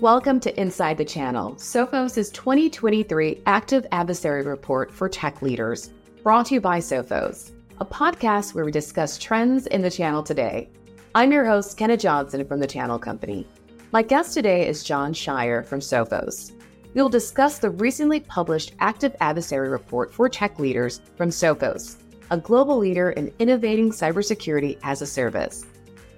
Welcome 0.00 0.40
to 0.40 0.60
Inside 0.60 0.98
the 0.98 1.04
Channel, 1.04 1.54
Sophos' 1.54 2.32
2023 2.32 3.42
Active 3.46 3.86
Adversary 3.92 4.42
Report 4.42 4.92
for 4.92 5.08
Tech 5.08 5.40
Leaders, 5.40 5.90
brought 6.24 6.46
to 6.46 6.54
you 6.54 6.60
by 6.60 6.80
Sophos, 6.80 7.52
a 7.78 7.84
podcast 7.84 8.54
where 8.54 8.64
we 8.64 8.72
discuss 8.72 9.16
trends 9.16 9.68
in 9.68 9.82
the 9.82 9.90
channel 9.90 10.24
today. 10.24 10.68
I'm 11.14 11.30
your 11.30 11.46
host, 11.46 11.78
Kenna 11.78 11.96
Johnson 11.96 12.44
from 12.44 12.58
the 12.58 12.66
Channel 12.66 12.98
Company. 12.98 13.46
My 13.92 14.02
guest 14.02 14.34
today 14.34 14.66
is 14.66 14.82
John 14.82 15.12
Shier 15.12 15.62
from 15.62 15.78
Sophos. 15.78 16.50
We 16.92 17.00
will 17.00 17.08
discuss 17.08 17.58
the 17.58 17.70
recently 17.70 18.18
published 18.18 18.74
Active 18.80 19.14
Adversary 19.20 19.68
Report 19.68 20.12
for 20.12 20.28
Tech 20.28 20.58
Leaders 20.58 21.02
from 21.16 21.28
Sophos, 21.30 21.98
a 22.32 22.36
global 22.36 22.78
leader 22.78 23.12
in 23.12 23.32
innovating 23.38 23.92
cybersecurity 23.92 24.76
as 24.82 25.02
a 25.02 25.06
service. 25.06 25.64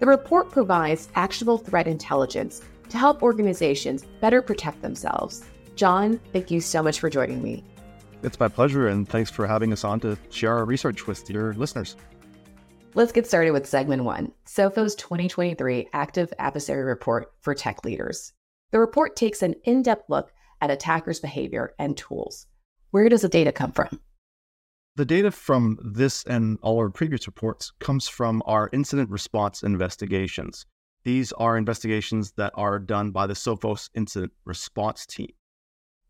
The 0.01 0.07
report 0.07 0.51
provides 0.51 1.11
actionable 1.15 1.59
threat 1.59 1.87
intelligence 1.87 2.63
to 2.89 2.99
help 2.99 3.23
organizations 3.23 4.05
better 4.21 4.43
protect 4.43 4.83
themselves. 4.83 5.45
John, 5.75 6.21
thank 6.33 6.51
you 6.51 6.61
so 6.61 6.83
much 6.83 7.01
for 7.01 7.11
joining 7.11 7.43
me. 7.43 7.65
It's 8.23 8.41
my 8.41 8.49
pleasure, 8.49 8.89
and 8.89 9.09
thanks 9.09 9.31
for 9.31 9.47
having 9.47 9.73
us 9.73 9.85
on 9.85 10.01
to 10.01 10.19
share 10.31 10.57
our 10.57 10.65
research 10.65 11.07
with 11.07 11.29
your 11.29 11.53
listeners. 11.55 11.97
Let's 12.95 13.13
get 13.13 13.27
started 13.27 13.51
with 13.51 13.67
segment 13.67 14.05
one 14.05 14.33
Sophos 14.47 14.97
2023 14.97 15.89
Active 15.93 16.33
Adversary 16.39 16.85
Report 16.85 17.31
for 17.41 17.55
Tech 17.55 17.85
Leaders. 17.85 18.33
The 18.71 18.81
report 18.81 19.17
takes 19.17 19.43
an 19.43 19.55
in 19.65 19.83
depth 19.83 20.09
look 20.09 20.33
at 20.63 20.71
attackers' 20.71 21.21
behavior 21.21 21.75
and 21.79 21.97
tools. 21.97 22.47
Where 22.93 23.09
does 23.11 23.21
the 23.21 23.29
data 23.29 23.53
come 23.53 23.73
from? 23.73 24.01
The 24.97 25.05
data 25.05 25.31
from 25.31 25.79
this 25.85 26.25
and 26.25 26.59
all 26.63 26.79
our 26.79 26.89
previous 26.89 27.27
reports 27.27 27.71
comes 27.81 28.09
from 28.09 28.43
our 28.47 28.71
incident 28.73 29.11
response 29.11 29.63
investigations. 29.63 30.65
These 31.07 31.31
are 31.35 31.57
investigations 31.57 32.33
that 32.33 32.51
are 32.57 32.81
done 32.81 33.13
by 33.13 33.29
the 33.29 33.35
Sophos 33.35 33.91
Incident 33.95 34.33
Response 34.45 35.07
Team. 35.07 35.31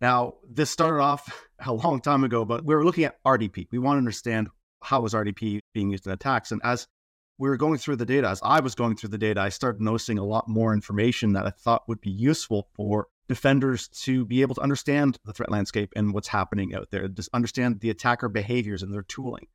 Now, 0.00 0.36
this 0.48 0.70
started 0.70 1.02
off 1.02 1.46
a 1.66 1.74
long 1.74 2.00
time 2.00 2.24
ago, 2.24 2.46
but 2.46 2.64
we 2.64 2.74
were 2.74 2.82
looking 2.82 3.04
at 3.04 3.22
RDP. 3.22 3.66
We 3.70 3.78
want 3.78 3.96
to 3.96 3.98
understand 3.98 4.48
how 4.82 5.02
was 5.02 5.12
RDP 5.12 5.58
being 5.74 5.90
used 5.90 6.06
in 6.06 6.12
attacks. 6.12 6.50
And 6.50 6.62
as 6.64 6.88
we 7.36 7.50
were 7.50 7.58
going 7.58 7.76
through 7.76 7.96
the 7.96 8.06
data, 8.06 8.26
as 8.30 8.40
I 8.42 8.60
was 8.60 8.74
going 8.74 8.96
through 8.96 9.10
the 9.10 9.18
data, 9.18 9.38
I 9.38 9.50
started 9.50 9.82
noticing 9.82 10.16
a 10.16 10.24
lot 10.24 10.48
more 10.48 10.72
information 10.72 11.34
that 11.34 11.44
I 11.44 11.50
thought 11.50 11.86
would 11.88 12.00
be 12.00 12.10
useful 12.10 12.70
for 12.74 13.08
defenders 13.28 13.88
to 13.88 14.24
be 14.24 14.40
able 14.40 14.54
to 14.54 14.62
understand 14.62 15.18
the 15.26 15.34
threat 15.34 15.50
landscape 15.50 15.92
and 15.94 16.14
what's 16.14 16.28
happening 16.28 16.74
out 16.74 16.88
there, 16.90 17.06
just 17.08 17.28
understand 17.34 17.80
the 17.80 17.90
attacker 17.90 18.30
behaviors 18.30 18.82
and 18.82 18.94
their 18.94 19.02
tooling. 19.02 19.48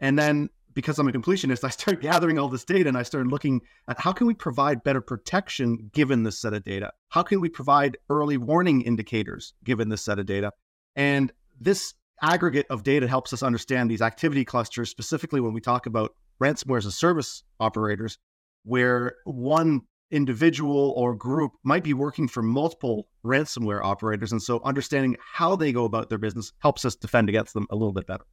And 0.00 0.18
then 0.18 0.50
because 0.76 0.98
I'm 0.98 1.08
a 1.08 1.12
completionist, 1.12 1.64
I 1.64 1.70
started 1.70 2.00
gathering 2.02 2.38
all 2.38 2.48
this 2.48 2.64
data 2.64 2.88
and 2.88 2.98
I 2.98 3.02
started 3.02 3.32
looking 3.32 3.62
at 3.88 3.98
how 3.98 4.12
can 4.12 4.28
we 4.28 4.34
provide 4.34 4.84
better 4.84 5.00
protection 5.00 5.90
given 5.92 6.22
this 6.22 6.38
set 6.38 6.52
of 6.52 6.62
data? 6.62 6.92
How 7.08 7.22
can 7.24 7.40
we 7.40 7.48
provide 7.48 7.96
early 8.10 8.36
warning 8.36 8.82
indicators 8.82 9.54
given 9.64 9.88
this 9.88 10.02
set 10.02 10.20
of 10.20 10.26
data? 10.26 10.52
And 10.94 11.32
this 11.58 11.94
aggregate 12.22 12.66
of 12.68 12.82
data 12.82 13.08
helps 13.08 13.32
us 13.32 13.42
understand 13.42 13.90
these 13.90 14.02
activity 14.02 14.44
clusters, 14.44 14.90
specifically 14.90 15.40
when 15.40 15.54
we 15.54 15.62
talk 15.62 15.86
about 15.86 16.14
ransomware 16.42 16.78
as 16.78 16.86
a 16.86 16.92
service 16.92 17.42
operators, 17.58 18.18
where 18.64 19.16
one 19.24 19.80
individual 20.10 20.92
or 20.96 21.14
group 21.14 21.52
might 21.64 21.84
be 21.84 21.94
working 21.94 22.28
for 22.28 22.42
multiple 22.42 23.08
ransomware 23.24 23.82
operators. 23.82 24.30
And 24.30 24.42
so 24.42 24.60
understanding 24.62 25.16
how 25.32 25.56
they 25.56 25.72
go 25.72 25.84
about 25.84 26.10
their 26.10 26.18
business 26.18 26.52
helps 26.58 26.84
us 26.84 26.94
defend 26.96 27.30
against 27.30 27.54
them 27.54 27.66
a 27.70 27.74
little 27.74 27.94
bit 27.94 28.06
better. 28.06 28.24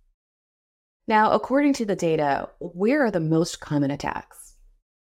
Now, 1.08 1.32
according 1.32 1.74
to 1.74 1.86
the 1.86 1.96
data, 1.96 2.50
where 2.60 3.06
are 3.06 3.12
the 3.12 3.20
most 3.20 3.60
common 3.60 3.92
attacks? 3.92 4.56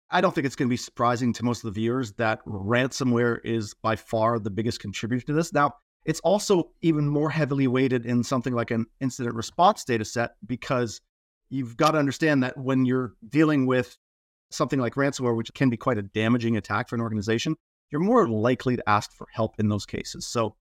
I 0.09 0.21
don't 0.21 0.33
think 0.33 0.45
it's 0.45 0.55
going 0.55 0.67
to 0.67 0.73
be 0.73 0.77
surprising 0.77 1.33
to 1.33 1.45
most 1.45 1.63
of 1.63 1.73
the 1.73 1.79
viewers 1.79 2.13
that 2.13 2.43
ransomware 2.45 3.39
is 3.43 3.75
by 3.75 3.95
far 3.95 4.39
the 4.39 4.49
biggest 4.49 4.79
contributor 4.79 5.25
to 5.27 5.33
this. 5.33 5.53
Now, 5.53 5.75
it's 6.05 6.19
also 6.21 6.71
even 6.81 7.07
more 7.07 7.29
heavily 7.29 7.67
weighted 7.67 8.05
in 8.05 8.23
something 8.23 8.53
like 8.53 8.71
an 8.71 8.87
incident 9.01 9.35
response 9.35 9.83
data 9.83 10.03
set 10.03 10.31
because 10.45 10.99
you've 11.49 11.77
got 11.77 11.91
to 11.91 11.99
understand 11.99 12.43
that 12.43 12.57
when 12.57 12.85
you're 12.85 13.13
dealing 13.29 13.67
with 13.67 13.97
something 14.49 14.79
like 14.79 14.95
ransomware, 14.95 15.37
which 15.37 15.53
can 15.53 15.69
be 15.69 15.77
quite 15.77 15.97
a 15.97 16.03
damaging 16.03 16.57
attack 16.57 16.89
for 16.89 16.95
an 16.95 17.01
organization, 17.01 17.55
you're 17.91 18.01
more 18.01 18.27
likely 18.27 18.75
to 18.75 18.89
ask 18.89 19.11
for 19.13 19.27
help 19.31 19.59
in 19.59 19.69
those 19.69 19.85
cases. 19.85 20.27
So, 20.27 20.55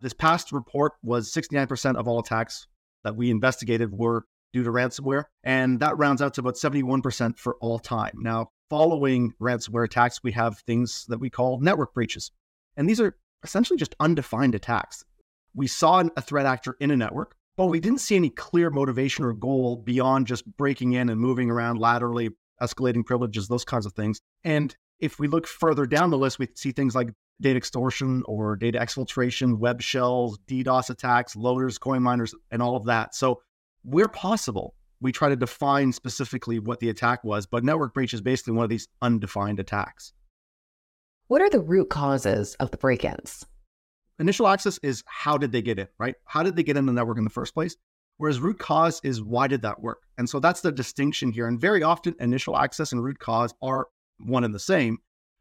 this 0.00 0.12
past 0.12 0.52
report 0.52 0.92
was 1.02 1.32
69% 1.32 1.96
of 1.96 2.06
all 2.06 2.20
attacks 2.20 2.68
that 3.02 3.16
we 3.16 3.30
investigated 3.30 3.92
were 3.92 4.24
due 4.52 4.64
to 4.64 4.70
ransomware, 4.70 5.24
and 5.44 5.80
that 5.80 5.98
rounds 5.98 6.22
out 6.22 6.34
to 6.34 6.40
about 6.40 6.54
71% 6.54 7.38
for 7.38 7.56
all 7.60 7.78
time. 7.78 8.18
Now, 8.20 8.50
following 8.70 9.34
ransomware 9.40 9.84
attacks, 9.84 10.22
we 10.22 10.32
have 10.32 10.58
things 10.60 11.04
that 11.08 11.20
we 11.20 11.30
call 11.30 11.60
network 11.60 11.94
breaches. 11.94 12.30
And 12.76 12.88
these 12.88 13.00
are 13.00 13.16
essentially 13.42 13.78
just 13.78 13.94
undefined 14.00 14.54
attacks. 14.54 15.04
We 15.54 15.66
saw 15.66 16.02
a 16.16 16.22
threat 16.22 16.46
actor 16.46 16.76
in 16.80 16.90
a 16.90 16.96
network, 16.96 17.34
but 17.56 17.66
we 17.66 17.80
didn't 17.80 18.00
see 18.00 18.16
any 18.16 18.30
clear 18.30 18.70
motivation 18.70 19.24
or 19.24 19.32
goal 19.32 19.76
beyond 19.76 20.26
just 20.26 20.44
breaking 20.56 20.92
in 20.92 21.08
and 21.08 21.20
moving 21.20 21.50
around 21.50 21.78
laterally, 21.78 22.30
escalating 22.62 23.04
privileges, 23.04 23.48
those 23.48 23.64
kinds 23.64 23.86
of 23.86 23.94
things. 23.94 24.20
And 24.44 24.74
if 25.00 25.18
we 25.18 25.28
look 25.28 25.46
further 25.46 25.86
down 25.86 26.10
the 26.10 26.18
list, 26.18 26.38
we 26.38 26.48
see 26.54 26.72
things 26.72 26.94
like 26.94 27.08
data 27.40 27.56
extortion 27.56 28.22
or 28.26 28.56
data 28.56 28.78
exfiltration, 28.78 29.58
web 29.58 29.80
shells, 29.80 30.38
DDoS 30.46 30.90
attacks, 30.90 31.36
loaders, 31.36 31.78
coin 31.78 32.02
miners, 32.02 32.34
and 32.50 32.62
all 32.62 32.76
of 32.76 32.86
that. 32.86 33.14
So, 33.14 33.40
where 33.90 34.08
possible, 34.08 34.74
we 35.00 35.12
try 35.12 35.28
to 35.28 35.36
define 35.36 35.92
specifically 35.92 36.58
what 36.58 36.80
the 36.80 36.90
attack 36.90 37.24
was, 37.24 37.46
but 37.46 37.64
network 37.64 37.94
breach 37.94 38.12
is 38.12 38.20
basically 38.20 38.52
one 38.52 38.64
of 38.64 38.70
these 38.70 38.88
undefined 39.00 39.60
attacks. 39.60 40.12
What 41.28 41.40
are 41.40 41.50
the 41.50 41.60
root 41.60 41.88
causes 41.88 42.54
of 42.56 42.70
the 42.70 42.76
break 42.76 43.04
ins? 43.04 43.46
Initial 44.18 44.48
access 44.48 44.78
is 44.82 45.04
how 45.06 45.38
did 45.38 45.52
they 45.52 45.62
get 45.62 45.78
in, 45.78 45.88
right? 45.98 46.16
How 46.24 46.42
did 46.42 46.56
they 46.56 46.62
get 46.62 46.76
in 46.76 46.86
the 46.86 46.92
network 46.92 47.18
in 47.18 47.24
the 47.24 47.30
first 47.30 47.54
place? 47.54 47.76
Whereas 48.16 48.40
root 48.40 48.58
cause 48.58 49.00
is 49.04 49.22
why 49.22 49.46
did 49.46 49.62
that 49.62 49.80
work? 49.80 50.02
And 50.18 50.28
so 50.28 50.40
that's 50.40 50.60
the 50.60 50.72
distinction 50.72 51.30
here. 51.30 51.46
And 51.46 51.60
very 51.60 51.82
often, 51.82 52.16
initial 52.18 52.56
access 52.56 52.90
and 52.90 53.02
root 53.02 53.20
cause 53.20 53.54
are 53.62 53.86
one 54.18 54.42
and 54.42 54.54
the 54.54 54.58
same, 54.58 54.98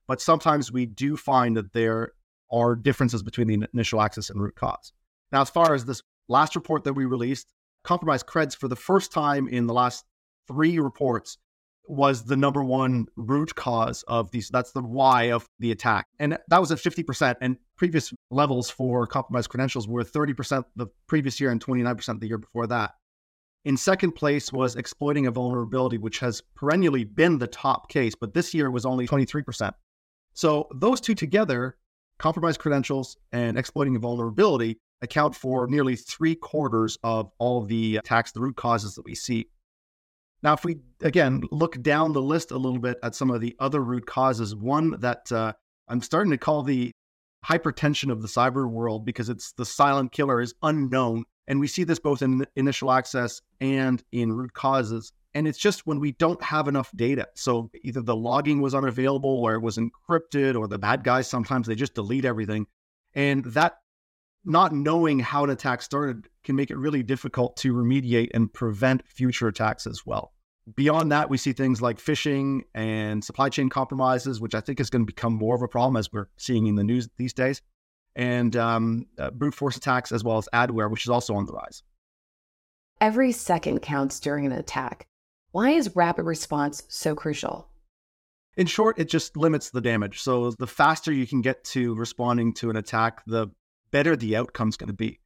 but 0.08 0.22
sometimes 0.22 0.72
we 0.72 0.86
do 0.86 1.18
find 1.18 1.58
that 1.58 1.74
there 1.74 2.14
are 2.52 2.76
differences 2.76 3.24
between 3.24 3.48
the 3.48 3.68
initial 3.74 4.02
access 4.02 4.30
and 4.30 4.42
root 4.42 4.56
cause. 4.56 4.94
Now, 5.32 5.42
as 5.42 5.50
far 5.50 5.74
as 5.74 5.86
this 5.86 6.04
last 6.30 6.56
report 6.56 6.84
that 6.84 6.94
we 6.94 7.06
released, 7.06 7.52
compromised 7.88 8.28
creds 8.28 8.56
for 8.56 8.68
the 8.68 8.76
first 8.76 9.14
time 9.14 9.48
in 9.48 9.66
the 9.66 9.74
last 9.74 10.04
three 10.48 10.78
reports 10.78 11.38
was 11.88 12.26
the 12.26 12.36
number 12.36 12.62
one 12.62 13.06
root 13.16 13.56
cause 13.56 14.04
of 14.10 14.30
these. 14.32 14.50
That's 14.50 14.74
the 14.74 14.82
why 14.82 15.32
of 15.32 15.48
the 15.60 15.72
attack. 15.72 16.06
And 16.20 16.38
that 16.50 16.60
was 16.60 16.70
at 16.70 16.80
50%. 16.80 17.36
And 17.40 17.56
previous 17.78 18.14
levels 18.30 18.70
for 18.70 19.08
compromised 19.08 19.50
credentials 19.50 19.88
were 19.88 20.04
30% 20.04 20.66
the 20.76 20.88
previous 21.08 21.40
year 21.40 21.50
and 21.50 21.64
29% 21.64 22.20
the 22.20 22.28
year 22.28 22.38
before 22.38 22.68
that. 22.68 22.92
In 23.64 23.78
second 23.78 24.12
place 24.14 24.52
was 24.52 24.76
exploiting 24.76 25.26
a 25.26 25.32
vulnerability, 25.32 25.98
which 25.98 26.20
has 26.20 26.42
perennially 26.56 27.06
been 27.06 27.38
the 27.38 27.48
top 27.48 27.90
case, 27.90 28.16
but 28.16 28.34
this 28.34 28.54
year 28.54 28.70
was 28.70 28.86
only 28.86 29.08
23%. 29.08 29.72
So 30.34 30.68
those 30.76 31.00
two 31.00 31.16
together, 31.16 31.78
compromised 32.20 32.60
credentials 32.60 33.16
and 33.32 33.58
exploiting 33.58 33.96
a 33.96 34.00
vulnerability, 34.00 34.78
account 35.02 35.36
for 35.36 35.68
nearly 35.68 35.96
three 35.96 36.36
quarters 36.36 36.98
of 37.04 37.32
all 37.38 37.62
the 37.62 37.98
attacks, 37.98 38.32
the 38.32 38.42
root 38.42 38.56
causes 38.56 38.96
that 38.96 39.06
we 39.06 39.16
see. 39.16 39.48
Now, 40.44 40.54
if 40.54 40.64
we 40.64 40.78
again 41.02 41.44
look 41.52 41.82
down 41.82 42.14
the 42.14 42.22
list 42.22 42.52
a 42.52 42.58
little 42.58 42.80
bit 42.80 42.98
at 43.04 43.16
some 43.16 43.32
of 43.32 43.42
the 43.42 43.56
other 43.60 43.84
root 43.84 44.06
causes, 44.06 44.56
one 44.56 45.00
that 45.00 45.32
uh, 45.32 45.54
I'm 45.88 46.02
starting 46.02 46.32
to 46.32 46.38
call 46.38 46.64
the 46.64 46.92
hypertension 47.46 48.12
of 48.12 48.22
the 48.22 48.28
cyber 48.28 48.70
world 48.70 49.06
because 49.06 49.30
it's 49.30 49.54
the 49.54 49.66
silent 49.66 50.12
killer 50.12 50.42
is 50.42 50.54
unknown. 50.64 51.24
And 51.48 51.60
we 51.60 51.68
see 51.68 51.84
this 51.84 52.00
both 52.00 52.22
in 52.22 52.46
initial 52.56 52.92
access 52.92 53.42
and 53.62 54.04
in 54.12 54.34
root 54.34 54.54
causes. 54.54 55.14
And 55.34 55.48
it's 55.48 55.58
just 55.58 55.88
when 55.88 56.00
we 56.00 56.12
don't 56.14 56.42
have 56.44 56.68
enough 56.68 56.92
data. 56.96 57.28
So 57.36 57.70
either 57.84 58.02
the 58.02 58.16
logging 58.16 58.62
was 58.62 58.76
unavailable 58.76 59.30
or 59.30 59.54
it 59.54 59.62
was 59.62 59.78
encrypted, 59.78 60.58
or 60.58 60.68
the 60.68 60.80
bad 60.80 61.04
guys 61.04 61.30
sometimes 61.30 61.68
they 61.68 61.76
just 61.76 61.94
delete 61.94 62.26
everything. 62.26 62.66
And 63.14 63.46
that 63.46 63.78
not 64.46 64.74
knowing 64.74 65.20
how 65.20 65.44
an 65.44 65.50
attack 65.50 65.82
started 65.82 66.28
can 66.44 66.56
make 66.56 66.72
it 66.72 66.78
really 66.78 67.04
difficult 67.04 67.58
to 67.58 67.74
remediate 67.74 68.30
and 68.34 68.54
prevent 68.54 69.08
future 69.08 69.48
attacks 69.48 69.86
as 69.86 70.06
well. 70.06 70.34
Beyond 70.76 71.12
that, 71.12 71.30
we 71.30 71.38
see 71.38 71.54
things 71.54 71.82
like 71.82 71.98
phishing 71.98 72.62
and 72.74 73.24
supply 73.24 73.50
chain 73.50 73.70
compromises, 73.70 74.42
which 74.42 74.56
I 74.56 74.62
think 74.62 74.80
is 74.80 74.90
going 74.90 75.04
to 75.04 75.06
become 75.06 75.34
more 75.34 75.56
of 75.56 75.62
a 75.62 75.68
problem 75.68 75.96
as 75.96 76.12
we're 76.12 76.28
seeing 76.38 76.68
in 76.68 76.76
the 76.76 76.84
news 76.84 77.08
these 77.18 77.34
days, 77.34 77.62
and 78.16 78.56
um, 78.56 79.06
uh, 79.18 79.32
brute 79.32 79.54
force 79.54 79.78
attacks, 79.78 80.12
as 80.12 80.24
well 80.24 80.38
as 80.38 80.50
adware, 80.54 80.92
which 80.92 81.06
is 81.06 81.10
also 81.10 81.36
on 81.36 81.46
the 81.46 81.54
rise. 81.54 81.84
Every 83.00 83.32
second 83.32 83.82
counts 83.82 84.20
during 84.20 84.46
an 84.46 84.52
attack. 84.52 85.08
Why 85.52 85.70
is 85.72 85.96
rapid 85.96 86.24
response 86.24 86.84
so 86.90 87.16
crucial? 87.16 87.70
In 88.58 88.66
short, 88.66 89.00
it 89.00 89.08
just 89.08 89.38
limits 89.38 89.70
the 89.70 89.82
damage. 89.82 90.22
So 90.22 90.52
the 90.52 90.68
faster 90.68 91.14
you 91.14 91.28
can 91.28 91.42
get 91.42 91.64
to 91.66 91.94
responding 91.94 92.54
to 92.56 92.70
an 92.70 92.76
attack, 92.76 93.24
the 93.26 93.48
better 93.92 94.16
the 94.16 94.36
outcome's 94.36 94.78
going 94.78 94.88
to 94.88 94.94
be. 94.94 95.20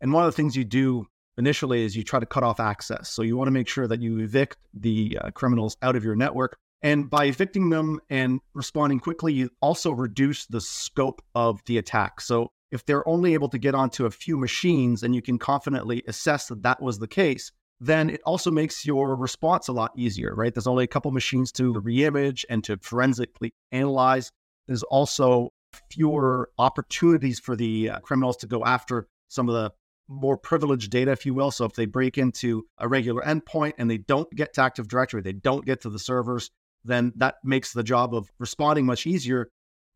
And 0.00 0.12
one 0.12 0.24
of 0.24 0.28
the 0.32 0.36
things 0.36 0.56
you 0.56 0.64
do 0.64 1.06
initially 1.36 1.84
is 1.84 1.96
you 1.96 2.04
try 2.04 2.20
to 2.20 2.26
cut 2.26 2.42
off 2.42 2.60
access. 2.60 3.10
So 3.10 3.22
you 3.22 3.36
want 3.36 3.48
to 3.48 3.52
make 3.52 3.68
sure 3.68 3.88
that 3.88 4.00
you 4.00 4.18
evict 4.18 4.58
the 4.72 5.18
uh, 5.20 5.30
criminals 5.30 5.76
out 5.82 5.96
of 5.96 6.04
your 6.04 6.14
network 6.14 6.56
And 6.84 7.08
by 7.08 7.24
evicting 7.24 7.70
them 7.70 7.98
and 8.10 8.40
responding 8.52 9.00
quickly, 9.00 9.32
you 9.32 9.48
also 9.62 9.90
reduce 9.90 10.44
the 10.44 10.60
scope 10.60 11.22
of 11.34 11.64
the 11.64 11.78
attack. 11.78 12.20
So 12.20 12.52
if 12.70 12.84
they're 12.84 13.08
only 13.08 13.32
able 13.32 13.48
to 13.48 13.58
get 13.58 13.74
onto 13.74 14.04
a 14.04 14.10
few 14.10 14.36
machines 14.36 15.02
and 15.02 15.14
you 15.14 15.22
can 15.22 15.38
confidently 15.38 16.02
assess 16.06 16.48
that 16.48 16.62
that 16.62 16.82
was 16.82 16.98
the 16.98 17.08
case, 17.08 17.50
then 17.80 18.10
it 18.10 18.20
also 18.26 18.50
makes 18.50 18.84
your 18.84 19.16
response 19.16 19.66
a 19.68 19.72
lot 19.72 19.92
easier, 19.96 20.34
right? 20.34 20.52
There's 20.52 20.66
only 20.66 20.84
a 20.84 20.88
couple 20.88 21.10
machines 21.10 21.52
to 21.52 21.72
reimage 21.72 22.44
and 22.50 22.62
to 22.64 22.76
forensically 22.82 23.54
analyze. 23.72 24.30
There's 24.66 24.82
also 24.82 25.53
fewer 25.90 26.50
opportunities 26.58 27.38
for 27.40 27.56
the 27.56 27.90
uh, 27.90 27.98
criminals 28.00 28.36
to 28.38 28.46
go 28.46 28.64
after 28.64 29.08
some 29.28 29.48
of 29.48 29.54
the 29.54 29.72
more 30.08 30.36
privileged 30.36 30.90
data, 30.90 31.10
if 31.12 31.24
you 31.24 31.34
will. 31.34 31.50
So 31.50 31.64
if 31.64 31.72
they 31.72 31.86
break 31.86 32.18
into 32.18 32.66
a 32.78 32.86
regular 32.86 33.22
endpoint 33.22 33.74
and 33.78 33.90
they 33.90 33.98
don't 33.98 34.30
get 34.34 34.52
to 34.54 34.62
Active 34.62 34.88
Directory, 34.88 35.22
they 35.22 35.32
don't 35.32 35.64
get 35.64 35.80
to 35.82 35.90
the 35.90 35.98
servers, 35.98 36.50
then 36.84 37.12
that 37.16 37.36
makes 37.42 37.72
the 37.72 37.82
job 37.82 38.14
of 38.14 38.30
responding 38.38 38.84
much 38.84 39.06
easier 39.06 39.48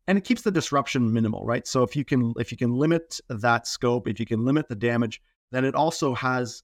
and 0.09 0.17
it 0.17 0.23
keeps 0.23 0.41
the 0.41 0.49
disruption 0.49 1.13
minimal, 1.13 1.45
right? 1.45 1.67
So 1.67 1.83
if 1.83 1.95
you 1.95 2.03
can 2.03 2.33
if 2.39 2.51
you 2.51 2.57
can 2.57 2.73
limit 2.73 3.21
that 3.29 3.67
scope, 3.67 4.07
if 4.07 4.19
you 4.19 4.25
can 4.25 4.43
limit 4.43 4.67
the 4.67 4.75
damage, 4.75 5.21
then 5.51 5.63
it 5.63 5.75
also 5.75 6.15
has 6.15 6.63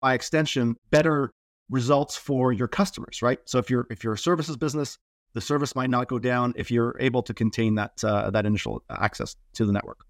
by 0.00 0.14
extension 0.14 0.76
better 0.90 1.32
results 1.68 2.16
for 2.16 2.52
your 2.52 2.68
customers, 2.68 3.20
right? 3.20 3.40
So 3.46 3.58
if 3.58 3.68
you're 3.68 3.88
if 3.90 4.04
you're 4.04 4.12
a 4.12 4.18
services 4.18 4.56
business, 4.56 4.96
the 5.34 5.40
service 5.40 5.74
might 5.74 5.90
not 5.90 6.08
go 6.08 6.18
down 6.18 6.54
if 6.56 6.70
you're 6.70 6.96
able 7.00 7.22
to 7.24 7.34
contain 7.34 7.74
that 7.74 8.02
uh, 8.02 8.30
that 8.30 8.46
initial 8.46 8.82
access 8.88 9.36
to 9.54 9.66
the 9.66 9.72
network. 9.72 10.04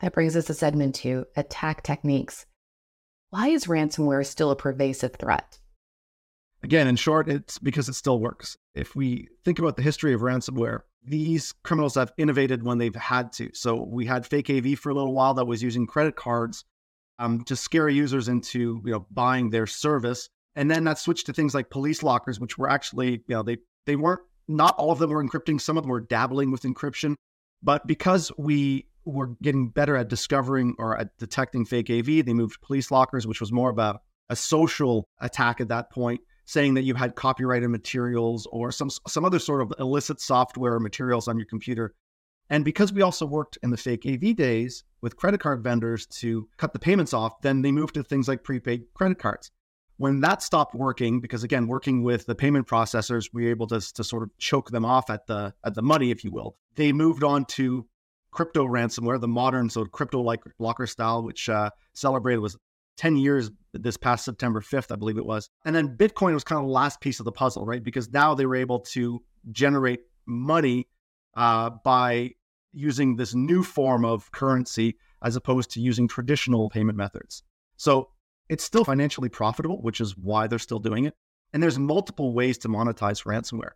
That 0.00 0.12
brings 0.12 0.36
us 0.36 0.46
to 0.46 0.54
segment 0.54 0.94
two: 0.94 1.26
attack 1.36 1.82
techniques. 1.82 2.46
Why 3.30 3.48
is 3.48 3.66
ransomware 3.66 4.24
still 4.26 4.50
a 4.50 4.56
pervasive 4.56 5.14
threat? 5.14 5.58
Again, 6.62 6.86
in 6.86 6.96
short, 6.96 7.28
it's 7.28 7.58
because 7.58 7.88
it 7.88 7.94
still 7.94 8.18
works. 8.18 8.56
If 8.74 8.96
we 8.96 9.28
think 9.44 9.58
about 9.58 9.76
the 9.76 9.82
history 9.82 10.14
of 10.14 10.22
ransomware, 10.22 10.80
these 11.04 11.52
criminals 11.62 11.96
have 11.96 12.12
innovated 12.16 12.62
when 12.62 12.78
they've 12.78 12.94
had 12.94 13.32
to. 13.34 13.50
So 13.52 13.82
we 13.82 14.06
had 14.06 14.26
fake 14.26 14.48
AV 14.48 14.78
for 14.78 14.88
a 14.88 14.94
little 14.94 15.12
while 15.12 15.34
that 15.34 15.44
was 15.44 15.62
using 15.62 15.86
credit 15.86 16.16
cards 16.16 16.64
um, 17.18 17.44
to 17.44 17.56
scare 17.56 17.88
users 17.88 18.28
into 18.28 18.80
you 18.84 18.92
know 18.92 19.06
buying 19.10 19.50
their 19.50 19.66
service, 19.66 20.30
and 20.56 20.70
then 20.70 20.84
that 20.84 20.98
switched 20.98 21.26
to 21.26 21.32
things 21.32 21.54
like 21.54 21.68
police 21.70 22.02
lockers, 22.02 22.40
which 22.40 22.56
were 22.56 22.70
actually 22.70 23.22
you 23.26 23.34
know 23.34 23.42
they 23.42 23.58
they 23.86 23.96
weren't 23.96 24.20
not 24.46 24.76
all 24.76 24.90
of 24.90 24.98
them 24.98 25.10
were 25.10 25.24
encrypting. 25.24 25.60
Some 25.60 25.76
of 25.76 25.84
them 25.84 25.90
were 25.90 26.00
dabbling 26.00 26.50
with 26.50 26.62
encryption, 26.62 27.14
but 27.62 27.86
because 27.86 28.30
we 28.36 28.86
were 29.04 29.36
getting 29.42 29.68
better 29.68 29.96
at 29.96 30.08
discovering 30.08 30.74
or 30.78 30.98
at 30.98 31.16
detecting 31.18 31.64
fake 31.64 31.90
AV, 31.90 32.24
they 32.24 32.34
moved 32.34 32.60
police 32.60 32.90
lockers, 32.90 33.26
which 33.26 33.40
was 33.40 33.52
more 33.52 33.70
of 33.70 33.78
a, 33.78 33.98
a 34.28 34.36
social 34.36 35.04
attack 35.20 35.60
at 35.60 35.68
that 35.68 35.90
point 35.90 36.20
saying 36.46 36.74
that 36.74 36.82
you 36.82 36.94
had 36.94 37.14
copyrighted 37.14 37.70
materials 37.70 38.46
or 38.50 38.70
some 38.70 38.90
some 39.08 39.24
other 39.24 39.38
sort 39.38 39.62
of 39.62 39.72
illicit 39.78 40.20
software 40.20 40.74
or 40.74 40.80
materials 40.80 41.28
on 41.28 41.38
your 41.38 41.46
computer. 41.46 41.94
And 42.50 42.64
because 42.64 42.92
we 42.92 43.00
also 43.00 43.24
worked 43.24 43.58
in 43.62 43.70
the 43.70 43.76
fake 43.78 44.04
AV 44.06 44.36
days 44.36 44.84
with 45.00 45.16
credit 45.16 45.40
card 45.40 45.62
vendors 45.62 46.06
to 46.06 46.46
cut 46.58 46.74
the 46.74 46.78
payments 46.78 47.14
off, 47.14 47.40
then 47.40 47.62
they 47.62 47.72
moved 47.72 47.94
to 47.94 48.02
things 48.02 48.28
like 48.28 48.44
prepaid 48.44 48.84
credit 48.92 49.18
cards. 49.18 49.50
When 49.96 50.20
that 50.20 50.42
stopped 50.42 50.74
working, 50.74 51.20
because 51.20 51.44
again, 51.44 51.66
working 51.66 52.02
with 52.02 52.26
the 52.26 52.34
payment 52.34 52.66
processors, 52.66 53.30
we 53.32 53.44
were 53.44 53.50
able 53.50 53.68
to, 53.68 53.80
to 53.94 54.02
sort 54.02 54.24
of 54.24 54.36
choke 54.38 54.70
them 54.70 54.84
off 54.84 55.08
at 55.08 55.26
the 55.26 55.54
at 55.64 55.74
the 55.74 55.82
money, 55.82 56.10
if 56.10 56.24
you 56.24 56.30
will. 56.30 56.56
They 56.74 56.92
moved 56.92 57.22
on 57.22 57.44
to 57.46 57.86
crypto 58.32 58.66
ransomware, 58.66 59.20
the 59.20 59.28
modern 59.28 59.70
sort 59.70 59.86
of 59.86 59.92
crypto 59.92 60.20
like 60.20 60.40
locker 60.58 60.86
style, 60.86 61.22
which 61.22 61.48
uh, 61.48 61.70
celebrated 61.92 62.40
was 62.40 62.56
10 62.96 63.16
years 63.16 63.50
this 63.72 63.96
past 63.96 64.24
September 64.24 64.60
5th, 64.60 64.92
I 64.92 64.96
believe 64.96 65.18
it 65.18 65.26
was. 65.26 65.48
And 65.64 65.74
then 65.74 65.96
Bitcoin 65.96 66.34
was 66.34 66.44
kind 66.44 66.60
of 66.60 66.66
the 66.66 66.72
last 66.72 67.00
piece 67.00 67.20
of 67.20 67.24
the 67.24 67.32
puzzle, 67.32 67.64
right? 67.64 67.82
Because 67.82 68.10
now 68.10 68.34
they 68.34 68.46
were 68.46 68.56
able 68.56 68.80
to 68.80 69.22
generate 69.50 70.00
money 70.26 70.88
uh, 71.36 71.70
by 71.84 72.32
using 72.72 73.16
this 73.16 73.34
new 73.34 73.62
form 73.62 74.04
of 74.04 74.30
currency 74.32 74.96
as 75.22 75.36
opposed 75.36 75.70
to 75.70 75.80
using 75.80 76.06
traditional 76.06 76.68
payment 76.68 76.98
methods. 76.98 77.42
So 77.76 78.10
it's 78.48 78.64
still 78.64 78.84
financially 78.84 79.28
profitable, 79.28 79.80
which 79.80 80.00
is 80.00 80.16
why 80.16 80.46
they're 80.46 80.58
still 80.58 80.78
doing 80.78 81.04
it. 81.04 81.14
And 81.52 81.62
there's 81.62 81.78
multiple 81.78 82.32
ways 82.32 82.58
to 82.58 82.68
monetize 82.68 83.24
ransomware. 83.24 83.72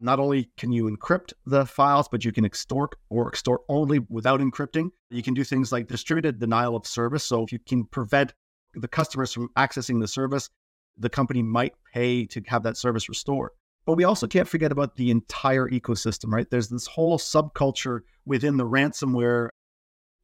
Not 0.00 0.18
only 0.18 0.50
can 0.56 0.72
you 0.72 0.90
encrypt 0.90 1.32
the 1.46 1.64
files, 1.64 2.08
but 2.08 2.24
you 2.24 2.32
can 2.32 2.44
extort 2.44 2.96
or 3.08 3.28
extort 3.28 3.60
only 3.68 4.00
without 4.08 4.40
encrypting. 4.40 4.90
You 5.10 5.22
can 5.22 5.32
do 5.32 5.44
things 5.44 5.70
like 5.70 5.86
distributed 5.86 6.40
denial 6.40 6.74
of 6.74 6.86
service. 6.86 7.22
So 7.22 7.44
if 7.44 7.52
you 7.52 7.60
can 7.60 7.84
prevent 7.84 8.34
the 8.74 8.88
customers 8.88 9.32
from 9.32 9.48
accessing 9.56 10.00
the 10.00 10.08
service, 10.08 10.50
the 10.98 11.08
company 11.08 11.42
might 11.42 11.74
pay 11.94 12.26
to 12.26 12.42
have 12.48 12.64
that 12.64 12.76
service 12.76 13.08
restored. 13.08 13.50
But 13.86 13.94
we 13.94 14.04
also 14.04 14.26
can't 14.26 14.48
forget 14.48 14.72
about 14.72 14.96
the 14.96 15.10
entire 15.10 15.68
ecosystem, 15.68 16.32
right? 16.32 16.48
There's 16.50 16.68
this 16.68 16.86
whole 16.86 17.18
subculture 17.18 18.00
within 18.26 18.56
the 18.56 18.66
ransomware 18.66 19.48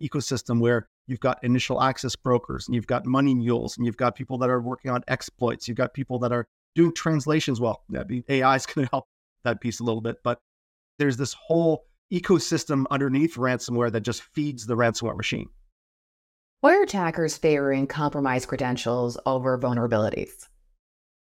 ecosystem 0.02 0.60
where 0.60 0.88
you've 1.08 1.20
got 1.20 1.42
initial 1.42 1.82
access 1.82 2.14
brokers 2.14 2.68
and 2.68 2.74
you've 2.74 2.86
got 2.86 3.06
money 3.06 3.34
mules 3.34 3.76
and 3.76 3.86
you've 3.86 3.96
got 3.96 4.14
people 4.14 4.38
that 4.38 4.50
are 4.50 4.60
working 4.60 4.90
on 4.90 5.02
exploits. 5.08 5.66
You've 5.66 5.76
got 5.76 5.94
people 5.94 6.18
that 6.20 6.32
are 6.32 6.46
doing 6.74 6.94
translations. 6.94 7.60
Well, 7.60 7.82
AI 8.28 8.54
is 8.54 8.66
going 8.74 8.86
to 8.86 8.90
help 8.90 9.06
that 9.42 9.60
piece 9.60 9.80
a 9.80 9.84
little 9.84 10.02
bit, 10.02 10.16
but 10.22 10.38
there's 10.98 11.16
this 11.16 11.32
whole 11.32 11.86
ecosystem 12.12 12.84
underneath 12.90 13.36
ransomware 13.36 13.90
that 13.92 14.00
just 14.00 14.22
feeds 14.34 14.66
the 14.66 14.76
ransomware 14.76 15.16
machine. 15.16 15.48
Why 16.60 16.76
are 16.76 16.82
attackers 16.82 17.38
favoring 17.38 17.86
compromised 17.86 18.48
credentials 18.48 19.16
over 19.26 19.58
vulnerabilities? 19.58 20.48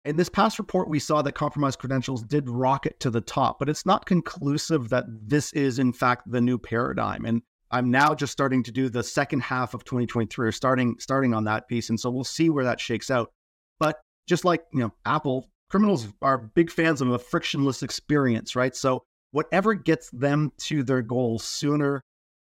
In 0.04 0.16
this 0.16 0.28
past 0.28 0.60
report, 0.60 0.88
we 0.88 1.00
saw 1.00 1.20
that 1.22 1.32
compromised 1.32 1.80
credentials 1.80 2.22
did 2.22 2.48
rocket 2.48 3.00
to 3.00 3.10
the 3.10 3.20
top, 3.20 3.58
but 3.58 3.68
it's 3.68 3.84
not 3.84 4.06
conclusive 4.06 4.88
that 4.90 5.04
this 5.08 5.52
is, 5.52 5.80
in 5.80 5.92
fact, 5.92 6.30
the 6.30 6.40
new 6.40 6.58
paradigm. 6.58 7.24
And 7.24 7.42
I'm 7.70 7.90
now 7.90 8.14
just 8.14 8.32
starting 8.32 8.62
to 8.64 8.72
do 8.72 8.88
the 8.88 9.02
second 9.02 9.40
half 9.40 9.74
of 9.74 9.84
2023, 9.84 10.48
or 10.48 10.52
starting 10.52 10.96
starting 10.98 11.34
on 11.34 11.44
that 11.44 11.68
piece, 11.68 11.90
and 11.90 11.98
so 11.98 12.10
we'll 12.10 12.24
see 12.24 12.50
where 12.50 12.64
that 12.64 12.80
shakes 12.80 13.10
out. 13.10 13.30
But 13.78 14.00
just 14.26 14.44
like 14.44 14.64
you 14.72 14.80
know, 14.80 14.92
Apple 15.04 15.48
criminals 15.70 16.08
are 16.22 16.38
big 16.38 16.70
fans 16.70 17.00
of 17.00 17.10
a 17.10 17.18
frictionless 17.18 17.82
experience, 17.82 18.54
right? 18.54 18.74
So 18.74 19.02
whatever 19.32 19.74
gets 19.74 20.10
them 20.10 20.52
to 20.58 20.82
their 20.82 21.02
goal 21.02 21.38
sooner 21.38 22.00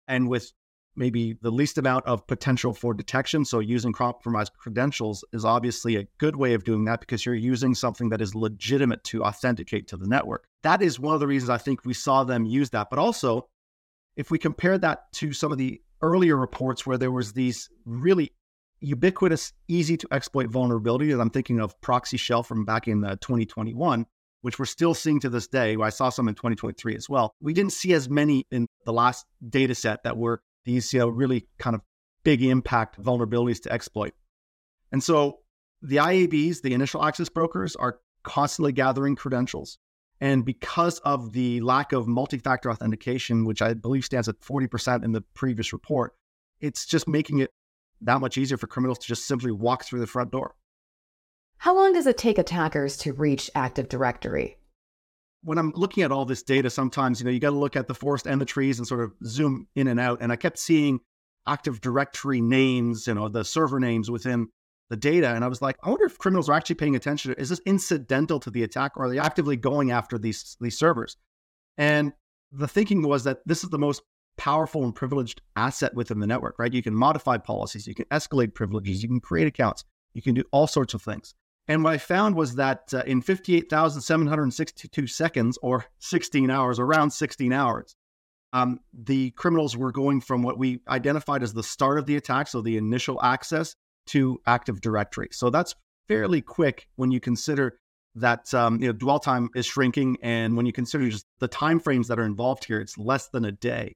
and 0.07 0.27
with 0.27 0.51
maybe 0.95 1.37
the 1.41 1.51
least 1.51 1.77
amount 1.77 2.05
of 2.05 2.25
potential 2.27 2.73
for 2.73 2.93
detection. 2.93 3.45
So 3.45 3.59
using 3.59 3.93
compromised 3.93 4.53
credentials 4.57 5.23
is 5.33 5.45
obviously 5.45 5.95
a 5.95 6.07
good 6.19 6.35
way 6.35 6.53
of 6.53 6.63
doing 6.63 6.85
that 6.85 6.99
because 6.99 7.25
you're 7.25 7.35
using 7.35 7.73
something 7.73 8.09
that 8.09 8.21
is 8.21 8.35
legitimate 8.35 9.03
to 9.05 9.23
authenticate 9.23 9.87
to 9.87 9.97
the 9.97 10.07
network. 10.07 10.45
That 10.61 10.81
is 10.81 10.99
one 10.99 11.13
of 11.13 11.19
the 11.19 11.27
reasons 11.27 11.49
I 11.49 11.57
think 11.57 11.85
we 11.85 11.93
saw 11.93 12.23
them 12.23 12.45
use 12.45 12.69
that. 12.71 12.89
But 12.89 12.99
also, 12.99 13.47
if 14.15 14.31
we 14.31 14.37
compare 14.37 14.77
that 14.77 15.11
to 15.13 15.33
some 15.33 15.51
of 15.51 15.57
the 15.57 15.81
earlier 16.01 16.35
reports 16.35 16.85
where 16.85 16.97
there 16.97 17.11
was 17.11 17.33
these 17.33 17.69
really 17.85 18.31
ubiquitous, 18.79 19.53
easy 19.67 19.97
to 19.97 20.07
exploit 20.11 20.49
vulnerabilities, 20.49 21.19
I'm 21.19 21.29
thinking 21.29 21.59
of 21.59 21.79
ProxyShell 21.81 22.45
from 22.45 22.65
back 22.65 22.87
in 22.87 23.03
uh, 23.03 23.15
2021, 23.21 24.05
which 24.41 24.59
we're 24.59 24.65
still 24.65 24.93
seeing 24.93 25.19
to 25.21 25.29
this 25.29 25.47
day. 25.47 25.75
I 25.81 25.89
saw 25.89 26.09
some 26.09 26.27
in 26.27 26.35
2023 26.35 26.95
as 26.95 27.09
well. 27.09 27.33
We 27.41 27.53
didn't 27.53 27.73
see 27.73 27.93
as 27.93 28.09
many 28.09 28.45
in 28.51 28.67
the 28.85 28.93
last 28.93 29.25
data 29.47 29.73
set 29.73 30.03
that 30.03 30.17
were 30.17 30.41
these 30.65 30.93
you 30.93 30.99
know 30.99 31.07
really 31.07 31.47
kind 31.57 31.75
of 31.75 31.81
big 32.23 32.43
impact 32.43 33.01
vulnerabilities 33.01 33.61
to 33.63 33.71
exploit. 33.71 34.13
And 34.91 35.03
so 35.03 35.39
the 35.81 35.97
IABs, 35.97 36.61
the 36.61 36.73
initial 36.73 37.03
access 37.03 37.29
brokers, 37.29 37.75
are 37.75 37.99
constantly 38.23 38.71
gathering 38.71 39.15
credentials. 39.15 39.77
And 40.23 40.45
because 40.45 40.99
of 40.99 41.33
the 41.33 41.59
lack 41.59 41.91
of 41.91 42.07
multi 42.07 42.37
factor 42.37 42.71
authentication, 42.71 43.43
which 43.43 43.61
I 43.61 43.73
believe 43.73 44.05
stands 44.05 44.29
at 44.29 44.39
40% 44.39 45.03
in 45.03 45.11
the 45.11 45.19
previous 45.33 45.73
report, 45.73 46.15
it's 46.61 46.85
just 46.85 47.09
making 47.09 47.39
it 47.39 47.51
that 47.99 48.21
much 48.21 48.37
easier 48.37 48.55
for 48.55 48.67
criminals 48.67 48.99
to 48.99 49.07
just 49.07 49.27
simply 49.27 49.51
walk 49.51 49.83
through 49.83 49.99
the 49.99 50.07
front 50.07 50.31
door. 50.31 50.55
How 51.57 51.75
long 51.75 51.91
does 51.91 52.07
it 52.07 52.17
take 52.17 52.37
attackers 52.37 52.95
to 52.99 53.11
reach 53.11 53.51
Active 53.53 53.89
Directory? 53.89 54.57
when 55.43 55.57
I'm 55.57 55.73
looking 55.75 56.03
at 56.03 56.11
all 56.13 56.23
this 56.23 56.41
data, 56.41 56.69
sometimes, 56.69 57.19
you 57.19 57.25
know, 57.25 57.31
you 57.31 57.41
got 57.41 57.49
to 57.49 57.57
look 57.57 57.75
at 57.75 57.89
the 57.89 57.93
forest 57.93 58.25
and 58.25 58.39
the 58.39 58.45
trees 58.45 58.79
and 58.79 58.87
sort 58.87 59.01
of 59.01 59.11
zoom 59.25 59.67
in 59.75 59.89
and 59.89 59.99
out. 59.99 60.19
And 60.21 60.31
I 60.31 60.37
kept 60.37 60.57
seeing 60.57 61.01
Active 61.45 61.81
Directory 61.81 62.39
names, 62.39 63.07
you 63.07 63.13
know, 63.13 63.27
the 63.27 63.43
server 63.43 63.77
names 63.77 64.09
within 64.09 64.47
the 64.93 64.97
data. 64.97 65.33
And 65.33 65.43
I 65.43 65.47
was 65.47 65.59
like, 65.59 65.75
I 65.81 65.89
wonder 65.89 66.05
if 66.05 66.19
criminals 66.19 66.49
are 66.49 66.53
actually 66.53 66.75
paying 66.75 66.95
attention. 66.95 67.33
Is 67.39 67.49
this 67.49 67.61
incidental 67.65 68.39
to 68.41 68.51
the 68.51 68.61
attack 68.61 68.91
or 68.95 69.05
are 69.05 69.09
they 69.09 69.17
actively 69.17 69.57
going 69.57 69.89
after 69.89 70.19
these, 70.19 70.55
these 70.61 70.77
servers? 70.77 71.17
And 71.79 72.13
the 72.51 72.67
thinking 72.67 73.01
was 73.01 73.23
that 73.23 73.39
this 73.47 73.63
is 73.63 73.71
the 73.71 73.79
most 73.79 74.03
powerful 74.37 74.83
and 74.83 74.93
privileged 74.93 75.41
asset 75.55 75.95
within 75.95 76.19
the 76.19 76.27
network, 76.27 76.59
right? 76.59 76.71
You 76.71 76.83
can 76.83 76.93
modify 76.93 77.37
policies, 77.37 77.87
you 77.87 77.95
can 77.95 78.05
escalate 78.05 78.53
privileges, 78.53 79.01
you 79.01 79.09
can 79.09 79.19
create 79.19 79.47
accounts, 79.47 79.83
you 80.13 80.21
can 80.21 80.35
do 80.35 80.43
all 80.51 80.67
sorts 80.67 80.93
of 80.93 81.01
things. 81.01 81.33
And 81.67 81.83
what 81.83 81.93
I 81.93 81.97
found 81.97 82.35
was 82.35 82.53
that 82.55 82.93
uh, 82.93 83.01
in 83.07 83.21
58,762 83.21 85.07
seconds, 85.07 85.57
or 85.63 85.85
16 85.99 86.51
hours, 86.51 86.77
around 86.77 87.09
16 87.09 87.51
hours, 87.51 87.95
um, 88.51 88.79
the 88.93 89.31
criminals 89.31 89.75
were 89.75 89.91
going 89.91 90.21
from 90.21 90.43
what 90.43 90.59
we 90.59 90.81
identified 90.87 91.41
as 91.41 91.53
the 91.53 91.63
start 91.63 91.97
of 91.97 92.05
the 92.05 92.15
attack, 92.15 92.47
so 92.47 92.61
the 92.61 92.77
initial 92.77 93.19
access, 93.23 93.75
to 94.07 94.41
Active 94.45 94.81
Directory. 94.81 95.29
So 95.31 95.49
that's 95.49 95.75
fairly 96.07 96.41
quick 96.41 96.87
when 96.95 97.11
you 97.11 97.19
consider 97.19 97.77
that 98.15 98.53
um, 98.53 98.79
you 98.79 98.87
know 98.87 98.93
dwell 98.93 99.19
time 99.19 99.49
is 99.55 99.65
shrinking, 99.65 100.17
and 100.21 100.55
when 100.55 100.65
you 100.65 100.73
consider 100.73 101.09
just 101.09 101.25
the 101.39 101.47
time 101.47 101.79
frames 101.79 102.07
that 102.09 102.19
are 102.19 102.25
involved 102.25 102.65
here, 102.65 102.79
it's 102.79 102.97
less 102.97 103.27
than 103.29 103.45
a 103.45 103.51
day. 103.51 103.95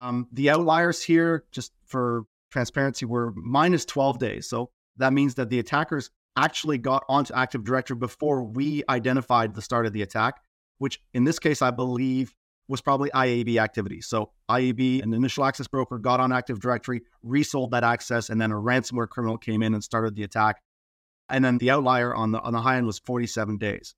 Um, 0.00 0.28
the 0.32 0.50
outliers 0.50 1.02
here, 1.02 1.44
just 1.52 1.72
for 1.86 2.24
transparency, 2.50 3.06
were 3.06 3.32
minus 3.34 3.84
12 3.84 4.18
days. 4.18 4.48
So 4.48 4.70
that 4.98 5.12
means 5.12 5.36
that 5.36 5.48
the 5.48 5.58
attackers 5.58 6.10
actually 6.36 6.78
got 6.78 7.04
onto 7.08 7.32
Active 7.34 7.64
Directory 7.64 7.96
before 7.96 8.42
we 8.42 8.82
identified 8.88 9.54
the 9.54 9.62
start 9.62 9.86
of 9.86 9.92
the 9.92 10.02
attack, 10.02 10.40
which 10.78 11.00
in 11.14 11.24
this 11.24 11.38
case, 11.38 11.62
I 11.62 11.70
believe 11.70 12.34
was 12.68 12.80
probably 12.80 13.10
IAB 13.10 13.58
activity. 13.58 14.00
So 14.00 14.32
IAB, 14.50 15.02
an 15.02 15.14
initial 15.14 15.44
access 15.44 15.68
broker, 15.68 15.98
got 15.98 16.20
on 16.20 16.32
Active 16.32 16.60
Directory, 16.60 17.02
resold 17.22 17.70
that 17.70 17.84
access, 17.84 18.28
and 18.30 18.40
then 18.40 18.52
a 18.52 18.56
ransomware 18.56 19.08
criminal 19.08 19.38
came 19.38 19.62
in 19.62 19.74
and 19.74 19.82
started 19.82 20.14
the 20.14 20.24
attack. 20.24 20.60
And 21.28 21.44
then 21.44 21.58
the 21.58 21.70
outlier 21.70 22.14
on 22.14 22.32
the 22.32 22.40
on 22.40 22.52
the 22.52 22.60
high 22.60 22.76
end 22.76 22.86
was 22.86 22.98
47 22.98 23.58
days. 23.58 23.94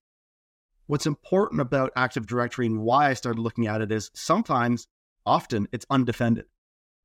What's 0.86 1.06
important 1.06 1.60
about 1.60 1.92
Active 1.96 2.26
Directory 2.26 2.66
and 2.66 2.80
why 2.80 3.10
I 3.10 3.14
started 3.14 3.40
looking 3.40 3.66
at 3.66 3.82
it 3.82 3.92
is 3.92 4.10
sometimes, 4.14 4.88
often, 5.26 5.68
it's 5.70 5.84
undefended. 5.90 6.46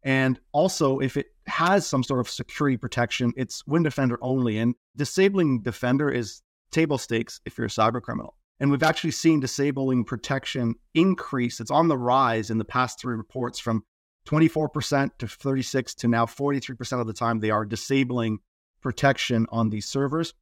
And 0.03 0.39
also, 0.53 0.99
if 0.99 1.17
it 1.17 1.27
has 1.47 1.85
some 1.85 2.03
sort 2.03 2.21
of 2.21 2.29
security 2.29 2.77
protection, 2.77 3.33
it's 3.35 3.65
Win 3.67 3.83
Defender 3.83 4.17
only. 4.21 4.57
And 4.57 4.75
disabling 4.95 5.61
Defender 5.61 6.09
is 6.09 6.41
table 6.71 6.97
stakes 6.97 7.41
if 7.45 7.57
you're 7.57 7.67
a 7.67 7.69
cyber 7.69 8.01
criminal. 8.01 8.35
And 8.63 8.71
we've 8.71 8.81
actually 8.81 9.11
seen 9.11 9.41
disabling 9.41 10.05
protection 10.05 10.75
increase. 10.93 11.59
It's 11.59 11.69
on 11.69 11.89
the 11.89 11.97
rise 11.97 12.49
in 12.49 12.59
the 12.59 12.63
past 12.63 12.97
three 12.97 13.17
reports 13.17 13.59
from 13.59 13.83
24% 14.25 15.09
to 15.19 15.27
36 15.27 15.95
to 15.95 16.07
now 16.07 16.25
43% 16.25 17.01
of 17.01 17.05
the 17.05 17.11
time 17.11 17.41
they 17.41 17.49
are 17.49 17.65
disabling 17.65 18.39
protection 18.81 19.47
on 19.49 19.69
these 19.69 19.85
servers. 19.85 20.33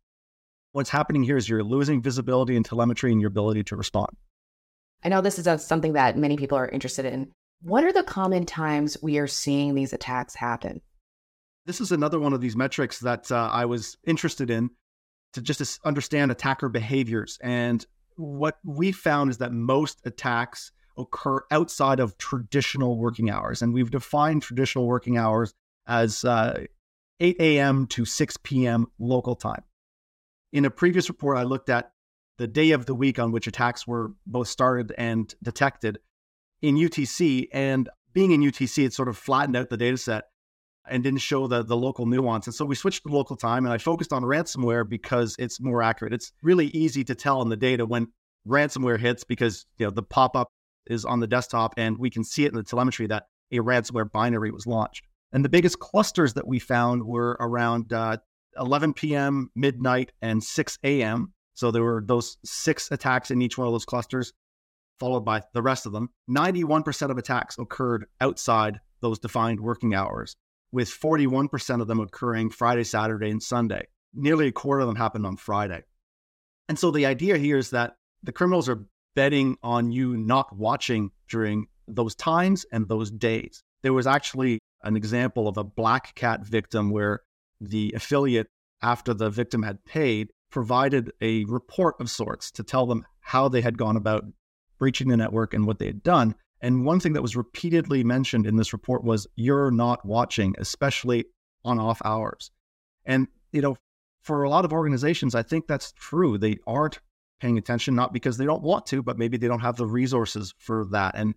What's 0.72 0.92
happening 0.92 1.24
here 1.24 1.36
is 1.36 1.50
you're 1.50 1.64
losing 1.64 2.04
visibility 2.04 2.56
and 2.56 2.64
telemetry 2.64 3.12
and 3.12 3.20
your 3.20 3.30
ability 3.30 3.64
to 3.64 3.76
respond. 3.76 4.12
I 5.04 5.10
know 5.10 5.22
this 5.22 5.40
is 5.40 5.48
a, 5.48 5.58
something 5.58 5.94
that 5.94 6.16
many 6.16 6.38
people 6.38 6.60
are 6.60 6.70
interested 6.70 7.06
in. 7.06 7.32
What 7.64 7.84
are 7.84 7.92
the 7.92 8.04
common 8.04 8.46
times 8.46 8.98
we 9.02 9.18
are 9.18 9.26
seeing 9.26 9.74
these 9.74 9.94
attacks 9.94 10.36
happen? 10.36 10.82
This 11.66 11.82
is 11.82 11.92
another 11.92 12.20
one 12.20 12.34
of 12.34 12.42
these 12.42 12.56
metrics 12.56 13.00
that 13.00 13.32
uh, 13.32 13.50
I 13.52 13.66
was 13.66 13.98
interested 14.06 14.52
in 14.52 14.70
to 15.34 15.42
just 15.42 15.80
understand 15.84 16.30
attacker 16.30 16.70
behaviors. 16.70 17.40
And 17.42 17.84
what 18.16 18.60
we 18.64 18.92
found 18.92 19.30
is 19.30 19.38
that 19.40 19.52
most 19.52 20.00
attacks 20.06 20.72
occur 20.98 21.42
outside 21.52 22.00
of 22.00 22.18
traditional 22.18 22.98
working 22.98 23.30
hours. 23.30 23.62
And 23.62 23.74
we've 23.74 23.92
defined 23.92 24.42
traditional 24.42 24.88
working 24.88 25.18
hours 25.18 25.54
as 25.88 26.24
uh, 26.24 26.66
8 27.20 27.38
a.m. 27.40 27.88
to 27.88 28.06
6 28.06 28.38
p.m. 28.44 28.88
local 29.00 29.36
time. 29.36 29.64
In 30.52 30.66
a 30.66 30.70
previous 30.70 31.10
report, 31.10 31.38
I 31.38 31.44
looked 31.44 31.70
at 31.70 31.92
the 32.38 32.48
day 32.48 32.72
of 32.72 32.86
the 32.86 32.96
week 32.96 33.20
on 33.20 33.32
which 33.32 33.48
attacks 33.48 33.86
were 33.86 34.12
both 34.26 34.48
started 34.48 34.94
and 34.98 35.34
detected 35.42 36.00
in 36.62 36.76
UTC. 36.76 37.48
And 37.54 37.90
being 38.14 38.32
in 38.32 38.42
UTC, 38.42 38.86
it 38.86 38.94
sort 38.94 39.08
of 39.08 39.18
flattened 39.18 39.56
out 39.56 39.70
the 39.70 39.78
data 39.78 39.98
set 39.98 40.26
and 40.92 41.04
didn't 41.04 41.22
show 41.22 41.48
the, 41.48 41.64
the 41.64 41.78
local 41.78 42.06
nuance. 42.06 42.46
And 42.46 42.54
so 42.54 42.66
we 42.66 42.76
switched 42.76 43.04
to 43.04 43.10
local 43.14 43.36
time 43.36 43.66
and 43.66 43.74
I 43.74 43.78
focused 43.78 44.14
on 44.14 44.24
ransomware 44.24 44.88
because 44.88 45.36
it's 45.40 45.60
more 45.60 45.82
accurate. 45.82 46.14
It's 46.14 46.34
really 46.44 46.68
easy 46.68 47.04
to 47.06 47.16
tell 47.16 47.42
in 47.42 47.50
the 47.50 47.58
data 47.58 47.86
when 47.86 48.08
ransomware 48.48 49.00
hits 49.00 49.24
because 49.24 49.66
you 49.78 49.86
know 49.86 49.92
the 49.92 50.04
pop-up 50.04 50.50
is 50.88 51.06
on 51.06 51.20
the 51.20 51.28
desktop 51.28 51.74
and 51.78 51.98
we 51.98 52.10
can 52.10 52.24
see 52.24 52.46
it 52.46 52.52
in 52.52 52.58
the 52.58 52.64
telemetry 52.64 53.08
that 53.08 53.26
a 53.52 53.58
ransomware 53.58 54.12
binary 54.12 54.52
was 54.52 54.68
launched. 54.68 55.04
And 55.32 55.46
the 55.46 55.50
biggest 55.50 55.80
clusters 55.80 56.34
that 56.34 56.48
we 56.48 56.60
found 56.60 57.04
were 57.04 57.38
around 57.40 57.94
uh, 57.94 58.18
11 58.58 58.94
p.m., 58.94 59.50
midnight, 59.56 60.12
and 60.22 60.44
6 60.44 60.80
a.m. 60.84 61.34
So 61.54 61.72
there 61.72 61.84
were 61.84 62.04
those 62.06 62.38
six 62.44 62.92
attacks 62.92 63.32
in 63.32 63.42
each 63.42 63.58
one 63.58 63.68
of 63.68 63.74
those 63.74 63.86
clusters, 63.86 64.34
followed 65.00 65.22
by 65.22 65.44
the 65.54 65.62
rest 65.62 65.86
of 65.86 65.94
them. 65.94 66.10
91% 66.30 67.10
of 67.10 67.18
attacks 67.18 67.58
occurred 67.58 68.06
outside 68.20 68.80
those 69.02 69.20
defined 69.20 69.60
working 69.60 69.94
hours, 69.94 70.36
with 70.72 70.90
41% 70.90 71.82
of 71.82 71.88
them 71.88 72.00
occurring 72.00 72.50
Friday, 72.50 72.84
Saturday, 72.84 73.30
and 73.30 73.42
Sunday. 73.42 73.88
Nearly 74.14 74.48
a 74.48 74.52
quarter 74.52 74.82
of 74.82 74.88
them 74.88 74.96
happened 74.96 75.26
on 75.26 75.38
Friday. 75.38 75.84
And 76.70 76.78
so 76.80 76.92
the 76.92 77.06
idea 77.06 77.38
here 77.38 77.58
is 77.58 77.72
that 77.72 77.96
the 78.24 78.32
criminals 78.32 78.70
are 78.70 78.86
betting 79.16 79.58
on 79.62 79.92
you 79.92 80.16
not 80.16 80.56
watching 80.56 81.12
during 81.30 81.68
those 81.88 82.16
times 82.16 82.66
and 82.72 82.88
those 82.88 83.12
days. 83.12 83.64
There 83.82 83.94
was 83.94 84.08
actually 84.08 84.60
an 84.84 84.96
example 84.96 85.48
of 85.48 85.58
a 85.58 85.66
BlackCat 85.66 86.46
victim 86.46 86.90
where 86.90 87.22
the 87.60 87.94
affiliate, 87.96 88.48
after 88.82 89.14
the 89.14 89.30
victim 89.30 89.64
had 89.64 89.84
paid, 89.86 90.30
provided 90.50 91.12
a 91.22 91.46
report 91.46 91.96
of 92.00 92.10
sorts 92.10 92.52
to 92.52 92.64
tell 92.64 92.86
them 92.86 93.06
how 93.20 93.48
they 93.48 93.62
had 93.62 93.78
gone 93.78 93.98
about 93.98 94.26
breaching 94.78 95.10
the 95.10 95.18
network 95.18 95.54
and 95.54 95.66
what 95.66 95.80
they 95.80 95.86
had 95.86 96.04
done. 96.04 96.36
And 96.62 96.86
one 96.86 97.00
thing 97.00 97.14
that 97.14 97.22
was 97.22 97.36
repeatedly 97.36 98.04
mentioned 98.04 98.46
in 98.46 98.56
this 98.56 98.74
report 98.74 99.04
was 99.04 99.28
you're 99.36 99.72
not 99.72 100.06
watching, 100.06 100.56
especially 100.60 101.26
on 101.66 101.80
off 101.80 102.02
hours. 102.06 102.52
And, 103.06 103.28
you 103.52 103.62
know, 103.62 103.78
for 104.22 104.44
a 104.44 104.50
lot 104.50 104.66
of 104.66 104.72
organizations, 104.72 105.34
I 105.34 105.42
think 105.42 105.68
that's 105.68 105.92
true. 105.94 106.38
They 106.38 106.58
aren't 106.68 107.00
paying 107.40 107.58
attention, 107.58 107.96
not 107.96 108.14
because 108.14 108.38
they 108.38 108.46
don't 108.46 108.62
want 108.62 108.86
to, 108.88 109.02
but 109.02 109.18
maybe 109.18 109.38
they 109.38 109.48
don't 109.48 109.60
have 109.60 109.76
the 109.76 109.88
resources 109.88 110.54
for 110.60 110.86
that. 110.92 111.16
And 111.16 111.34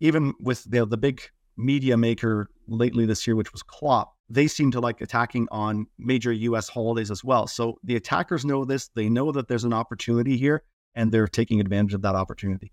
even 0.00 0.34
with 0.40 0.64
the, 0.64 0.84
the 0.84 0.96
big 0.96 1.22
media 1.56 1.96
maker 1.96 2.50
lately 2.66 3.06
this 3.06 3.26
year, 3.26 3.36
which 3.36 3.52
was 3.52 3.62
Clop, 3.62 4.12
they 4.28 4.48
seem 4.48 4.72
to 4.72 4.80
like 4.80 5.00
attacking 5.00 5.46
on 5.52 5.86
major 5.98 6.32
US 6.32 6.68
holidays 6.68 7.12
as 7.12 7.22
well. 7.22 7.46
So 7.46 7.78
the 7.84 7.94
attackers 7.94 8.44
know 8.44 8.64
this. 8.64 8.88
They 8.88 9.08
know 9.08 9.30
that 9.30 9.46
there's 9.46 9.64
an 9.64 9.72
opportunity 9.72 10.36
here 10.36 10.64
and 10.94 11.12
they're 11.12 11.28
taking 11.28 11.60
advantage 11.60 11.94
of 11.94 12.02
that 12.02 12.16
opportunity. 12.16 12.72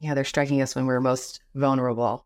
Yeah, 0.00 0.14
they're 0.14 0.24
striking 0.24 0.62
us 0.62 0.74
when 0.74 0.86
we're 0.86 1.00
most 1.00 1.40
vulnerable. 1.54 2.24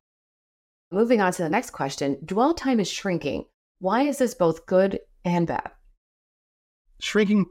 Moving 0.90 1.20
on 1.20 1.32
to 1.32 1.42
the 1.42 1.48
next 1.48 1.70
question 1.70 2.18
dwell 2.24 2.54
time 2.54 2.80
is 2.80 2.90
shrinking. 2.90 3.44
Why 3.78 4.02
is 4.02 4.18
this 4.18 4.34
both 4.34 4.66
good 4.66 5.00
and 5.24 5.46
bad? 5.46 5.70
Shrinking 7.00 7.46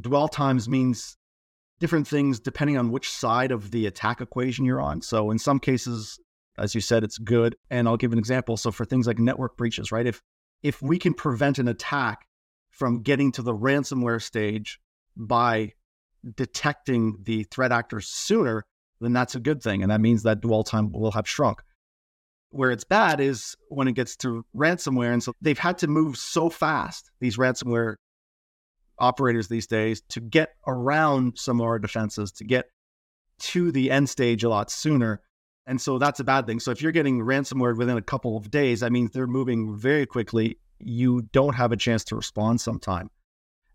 dwell 0.00 0.28
times 0.28 0.68
means 0.68 1.16
different 1.80 2.06
things 2.06 2.38
depending 2.40 2.76
on 2.76 2.90
which 2.90 3.10
side 3.10 3.50
of 3.50 3.70
the 3.70 3.86
attack 3.86 4.20
equation 4.20 4.64
you're 4.64 4.80
on. 4.80 5.02
So 5.02 5.30
in 5.30 5.38
some 5.38 5.58
cases, 5.58 6.18
as 6.58 6.74
you 6.74 6.80
said, 6.80 7.02
it's 7.02 7.18
good. 7.18 7.56
And 7.70 7.88
I'll 7.88 7.96
give 7.96 8.12
an 8.12 8.18
example. 8.18 8.56
So 8.56 8.70
for 8.70 8.84
things 8.84 9.06
like 9.06 9.18
network 9.18 9.56
breaches, 9.56 9.90
right? 9.90 10.06
If 10.06 10.20
if 10.62 10.80
we 10.80 10.98
can 10.98 11.14
prevent 11.14 11.58
an 11.58 11.68
attack 11.68 12.26
from 12.70 13.02
getting 13.02 13.32
to 13.32 13.42
the 13.42 13.54
ransomware 13.54 14.22
stage 14.22 14.80
by 15.16 15.72
detecting 16.36 17.18
the 17.22 17.44
threat 17.44 17.70
actors 17.70 18.08
sooner, 18.08 18.64
then 19.04 19.12
that's 19.12 19.34
a 19.34 19.40
good 19.40 19.62
thing. 19.62 19.82
And 19.82 19.90
that 19.90 20.00
means 20.00 20.22
that 20.22 20.40
dwell 20.40 20.64
time 20.64 20.92
will 20.92 21.12
have 21.12 21.28
shrunk. 21.28 21.62
Where 22.50 22.70
it's 22.70 22.84
bad 22.84 23.20
is 23.20 23.56
when 23.68 23.88
it 23.88 23.94
gets 23.94 24.16
to 24.18 24.44
ransomware. 24.56 25.12
And 25.12 25.22
so 25.22 25.32
they've 25.40 25.58
had 25.58 25.78
to 25.78 25.88
move 25.88 26.16
so 26.16 26.48
fast, 26.48 27.10
these 27.20 27.36
ransomware 27.36 27.96
operators 28.98 29.48
these 29.48 29.66
days, 29.66 30.02
to 30.10 30.20
get 30.20 30.50
around 30.66 31.36
some 31.36 31.60
of 31.60 31.66
our 31.66 31.78
defenses, 31.78 32.30
to 32.32 32.44
get 32.44 32.66
to 33.40 33.72
the 33.72 33.90
end 33.90 34.08
stage 34.08 34.44
a 34.44 34.48
lot 34.48 34.70
sooner 34.70 35.20
and 35.66 35.80
so 35.80 35.98
that's 35.98 36.20
a 36.20 36.24
bad 36.24 36.46
thing. 36.46 36.60
So 36.60 36.70
if 36.70 36.82
you're 36.82 36.92
getting 36.92 37.20
ransomware 37.20 37.76
within 37.76 37.96
a 37.96 38.02
couple 38.02 38.36
of 38.36 38.50
days, 38.50 38.82
I 38.82 38.88
mean, 38.90 39.08
they're 39.12 39.26
moving 39.26 39.76
very 39.76 40.06
quickly. 40.06 40.58
You 40.78 41.22
don't 41.32 41.54
have 41.54 41.72
a 41.72 41.76
chance 41.76 42.04
to 42.04 42.16
respond 42.16 42.60
sometime. 42.60 43.10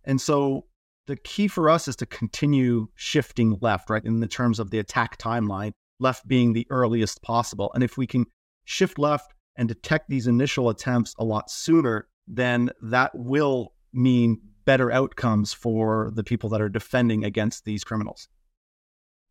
And 0.04 0.22
so 0.22 0.66
the 1.10 1.16
key 1.16 1.48
for 1.48 1.72
us 1.72 1.88
is 1.88 1.96
to 1.96 2.06
continue 2.06 2.88
shifting 2.94 3.58
left, 3.62 3.90
right, 3.90 4.06
in 4.06 4.20
the 4.20 4.28
terms 4.28 4.60
of 4.60 4.70
the 4.70 4.78
attack 4.78 5.18
timeline, 5.18 5.72
left 6.00 6.28
being 6.28 6.54
the 6.54 6.68
earliest 6.70 7.24
possible. 7.24 7.72
And 7.74 7.84
if 7.84 7.98
we 7.98 8.06
can 8.06 8.28
shift 8.64 9.00
left 9.00 9.34
and 9.56 9.68
detect 9.68 10.08
these 10.08 10.28
initial 10.28 10.70
attempts 10.70 11.16
a 11.18 11.26
lot 11.26 11.50
sooner, 11.50 12.08
then 12.28 12.70
that 12.84 13.10
will 13.16 13.74
mean 13.92 14.40
better 14.66 14.92
outcomes 14.92 15.52
for 15.52 16.12
the 16.14 16.24
people 16.24 16.48
that 16.50 16.62
are 16.62 16.70
defending 16.70 17.24
against 17.26 17.66
these 17.66 17.84
criminals. 17.84 18.28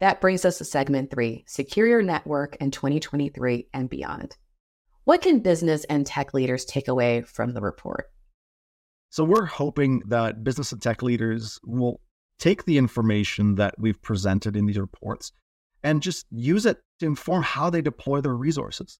That 0.00 0.20
brings 0.20 0.44
us 0.44 0.58
to 0.58 0.64
segment 0.64 1.12
three 1.12 1.44
secure 1.46 1.86
your 1.86 2.02
network 2.02 2.56
in 2.56 2.72
2023 2.72 3.68
and 3.72 3.88
beyond. 3.88 4.36
What 5.04 5.22
can 5.22 5.38
business 5.38 5.84
and 5.84 6.04
tech 6.04 6.34
leaders 6.34 6.64
take 6.64 6.88
away 6.88 7.22
from 7.22 7.54
the 7.54 7.60
report? 7.60 8.10
So, 9.10 9.24
we're 9.24 9.46
hoping 9.46 10.02
that 10.06 10.44
business 10.44 10.72
and 10.72 10.82
tech 10.82 11.02
leaders 11.02 11.58
will 11.64 12.00
take 12.38 12.64
the 12.64 12.78
information 12.78 13.56
that 13.56 13.74
we've 13.78 14.00
presented 14.02 14.56
in 14.56 14.66
these 14.66 14.78
reports 14.78 15.32
and 15.82 16.02
just 16.02 16.26
use 16.30 16.66
it 16.66 16.78
to 17.00 17.06
inform 17.06 17.42
how 17.42 17.70
they 17.70 17.82
deploy 17.82 18.20
their 18.20 18.34
resources. 18.34 18.98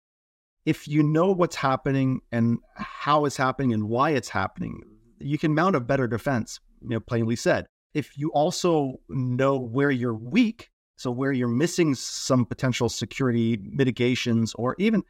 If 0.64 0.88
you 0.88 1.02
know 1.02 1.32
what's 1.32 1.56
happening 1.56 2.20
and 2.32 2.58
how 2.74 3.24
it's 3.24 3.36
happening 3.36 3.72
and 3.72 3.88
why 3.88 4.10
it's 4.10 4.28
happening, 4.28 4.82
you 5.18 5.38
can 5.38 5.54
mount 5.54 5.76
a 5.76 5.80
better 5.80 6.06
defense, 6.06 6.60
you 6.82 6.90
know, 6.90 7.00
plainly 7.00 7.36
said. 7.36 7.66
If 7.94 8.18
you 8.18 8.30
also 8.32 9.00
know 9.08 9.58
where 9.58 9.90
you're 9.90 10.14
weak 10.14 10.70
so, 10.98 11.12
where 11.12 11.30
you're 11.30 11.46
missing 11.46 11.94
some 11.94 12.44
potential 12.44 12.88
security 12.88 13.56
mitigations 13.62 14.52
or 14.54 14.74
even 14.80 15.04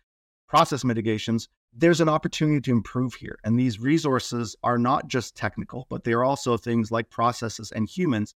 process 0.47 0.85
mitigations, 0.85 1.49
there's 1.75 2.01
an 2.01 2.09
opportunity 2.09 2.61
to 2.61 2.73
improve 2.73 3.15
here. 3.15 3.39
And 3.45 3.59
these 3.59 3.79
resources 3.79 4.57
are 4.63 4.79
not 4.79 5.09
just 5.09 5.37
technical, 5.37 5.87
but 5.91 6.05
they 6.05 6.13
are 6.13 6.25
also 6.25 6.57
things 6.57 6.91
like 6.91 7.11
processes 7.11 7.73
and 7.73 7.89
humans. 7.89 8.35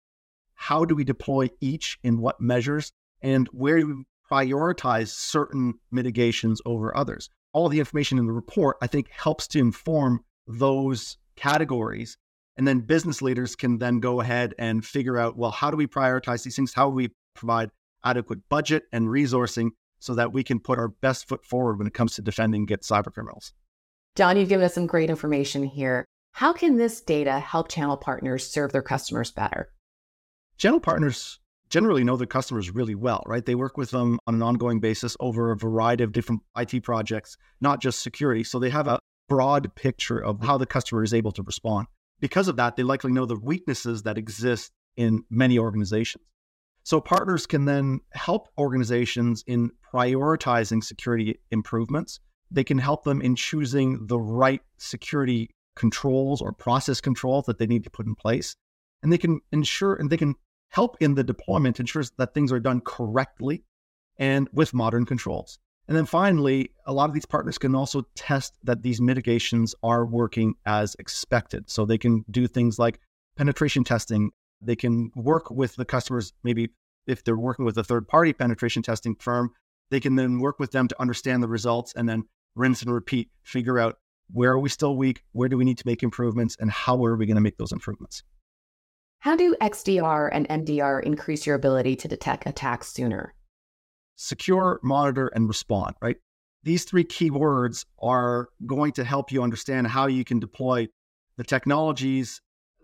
how 0.55 0.85
do 0.85 0.95
we 0.95 1.03
deploy 1.03 1.49
each 1.59 1.97
in 2.03 2.19
what 2.19 2.39
measures 2.39 2.93
and 3.21 3.47
where 3.51 3.79
do 3.79 3.87
we 3.87 4.03
prioritize 4.31 5.09
certain 5.09 5.75
mitigations 5.91 6.61
over 6.65 6.95
others. 6.95 7.29
All 7.53 7.69
the 7.69 7.79
information 7.79 8.17
in 8.17 8.25
the 8.25 8.31
report, 8.31 8.77
I 8.81 8.87
think, 8.87 9.09
helps 9.09 9.47
to 9.49 9.59
inform 9.59 10.23
those 10.47 11.17
categories. 11.35 12.17
And 12.57 12.67
then 12.67 12.81
business 12.81 13.21
leaders 13.21 13.55
can 13.55 13.79
then 13.79 13.99
go 13.99 14.21
ahead 14.21 14.53
and 14.57 14.85
figure 14.85 15.17
out, 15.17 15.37
well, 15.37 15.51
how 15.51 15.71
do 15.71 15.77
we 15.77 15.87
prioritize 15.87 16.43
these 16.43 16.55
things? 16.55 16.73
How 16.73 16.89
do 16.89 16.95
we 16.95 17.09
provide 17.35 17.69
adequate 18.03 18.39
budget 18.49 18.83
and 18.91 19.07
resourcing 19.07 19.69
so 20.03 20.13
that 20.15 20.33
we 20.33 20.43
can 20.43 20.59
put 20.59 20.77
our 20.77 20.89
best 20.89 21.29
foot 21.29 21.45
forward 21.45 21.77
when 21.77 21.87
it 21.87 21.93
comes 21.93 22.15
to 22.15 22.21
defending 22.21 22.63
against 22.63 22.89
cyber 22.89 23.11
criminals? 23.13 23.53
John, 24.15 24.35
you've 24.35 24.49
given 24.49 24.65
us 24.65 24.73
some 24.73 24.85
great 24.85 25.09
information 25.09 25.63
here. 25.63 26.05
How 26.33 26.51
can 26.51 26.75
this 26.75 26.99
data 26.99 27.39
help 27.39 27.69
channel 27.69 27.95
partners 27.95 28.45
serve 28.45 28.73
their 28.73 28.81
customers 28.81 29.31
better? 29.31 29.71
Channel 30.57 30.81
partners 30.81 31.39
generally 31.69 32.03
know 32.03 32.17
their 32.17 32.27
customers 32.27 32.69
really 32.69 32.95
well, 32.95 33.23
right? 33.25 33.45
They 33.45 33.55
work 33.55 33.77
with 33.77 33.91
them 33.91 34.19
on 34.27 34.35
an 34.35 34.43
ongoing 34.43 34.81
basis 34.81 35.15
over 35.21 35.51
a 35.51 35.57
variety 35.57 36.03
of 36.03 36.11
different 36.11 36.41
IT 36.57 36.83
projects, 36.83 37.37
not 37.61 37.81
just 37.81 38.03
security. 38.03 38.43
So 38.43 38.59
they 38.59 38.71
have 38.71 38.87
a 38.87 38.99
broad 39.29 39.73
picture 39.73 40.19
of 40.19 40.41
how 40.41 40.57
the 40.57 40.65
customer 40.65 41.03
is 41.03 41.13
able 41.13 41.31
to 41.31 41.43
respond. 41.43 41.87
Because 42.19 42.49
of 42.49 42.57
that, 42.57 42.75
they 42.75 42.83
likely 42.83 43.13
know 43.13 43.25
the 43.25 43.39
weaknesses 43.39 44.03
that 44.03 44.17
exist 44.17 44.71
in 44.97 45.23
many 45.29 45.57
organizations. 45.57 46.25
So 46.83 46.99
partners 46.99 47.45
can 47.45 47.65
then 47.65 48.01
help 48.11 48.49
organizations 48.57 49.43
in 49.47 49.71
prioritizing 49.93 50.83
security 50.83 51.39
improvements. 51.51 52.19
They 52.51 52.63
can 52.63 52.77
help 52.77 53.03
them 53.03 53.21
in 53.21 53.35
choosing 53.35 54.07
the 54.07 54.19
right 54.19 54.61
security 54.77 55.49
controls 55.75 56.41
or 56.41 56.51
process 56.51 57.01
controls 57.01 57.45
that 57.45 57.57
they 57.57 57.67
need 57.67 57.83
to 57.85 57.89
put 57.89 58.05
in 58.05 58.15
place. 58.15 58.55
And 59.01 59.11
they 59.11 59.17
can 59.17 59.41
ensure 59.51 59.95
and 59.95 60.09
they 60.09 60.17
can 60.17 60.35
help 60.69 60.97
in 60.99 61.15
the 61.15 61.23
deployment 61.23 61.79
ensures 61.79 62.11
that 62.17 62.33
things 62.33 62.51
are 62.51 62.59
done 62.59 62.81
correctly 62.81 63.63
and 64.17 64.49
with 64.53 64.73
modern 64.73 65.05
controls. 65.05 65.59
And 65.87 65.97
then 65.97 66.05
finally, 66.05 66.71
a 66.85 66.93
lot 66.93 67.09
of 67.09 67.13
these 67.13 67.25
partners 67.25 67.57
can 67.57 67.75
also 67.75 68.03
test 68.15 68.57
that 68.63 68.83
these 68.83 69.01
mitigations 69.01 69.75
are 69.83 70.05
working 70.05 70.55
as 70.65 70.95
expected. 70.97 71.69
So 71.69 71.85
they 71.85 71.97
can 71.97 72.23
do 72.31 72.47
things 72.47 72.79
like 72.79 72.99
penetration 73.35 73.83
testing. 73.83 74.31
They 74.63 74.75
can 74.75 75.11
work 75.15 75.49
with 75.49 75.75
the 75.75 75.85
customers, 75.85 76.33
maybe 76.43 76.69
if 77.05 77.23
they're 77.23 77.37
working 77.37 77.65
with 77.65 77.77
a 77.77 77.83
third 77.83 78.07
party 78.07 78.33
penetration 78.33 78.83
testing 78.83 79.15
firm, 79.15 79.51
they 79.89 79.99
can 79.99 80.15
then 80.15 80.39
work 80.39 80.59
with 80.59 80.71
them 80.71 80.87
to 80.87 81.01
understand 81.01 81.43
the 81.43 81.47
results 81.47 81.93
and 81.95 82.07
then 82.07 82.23
rinse 82.55 82.81
and 82.81 82.93
repeat, 82.93 83.29
figure 83.43 83.79
out 83.79 83.97
where 84.31 84.51
are 84.51 84.59
we 84.59 84.69
still 84.69 84.95
weak, 84.95 85.23
where 85.33 85.49
do 85.49 85.57
we 85.57 85.65
need 85.65 85.77
to 85.77 85.87
make 85.87 86.01
improvements, 86.01 86.55
and 86.59 86.71
how 86.71 87.03
are 87.05 87.15
we 87.15 87.25
going 87.25 87.35
to 87.35 87.41
make 87.41 87.57
those 87.57 87.71
improvements. 87.71 88.23
How 89.19 89.35
do 89.35 89.55
XDR 89.61 90.29
and 90.31 90.47
MDR 90.49 91.03
increase 91.03 91.45
your 91.45 91.55
ability 91.55 91.95
to 91.97 92.07
detect 92.07 92.45
attacks 92.45 92.89
sooner? 92.89 93.33
Secure, 94.15 94.79
monitor, 94.83 95.27
and 95.27 95.47
respond, 95.47 95.95
right? 96.01 96.17
These 96.63 96.85
three 96.85 97.03
keywords 97.03 97.85
are 98.01 98.49
going 98.65 98.93
to 98.93 99.03
help 99.03 99.31
you 99.31 99.43
understand 99.43 99.87
how 99.87 100.07
you 100.07 100.23
can 100.23 100.39
deploy 100.39 100.87
the 101.37 101.43
technologies 101.43 102.41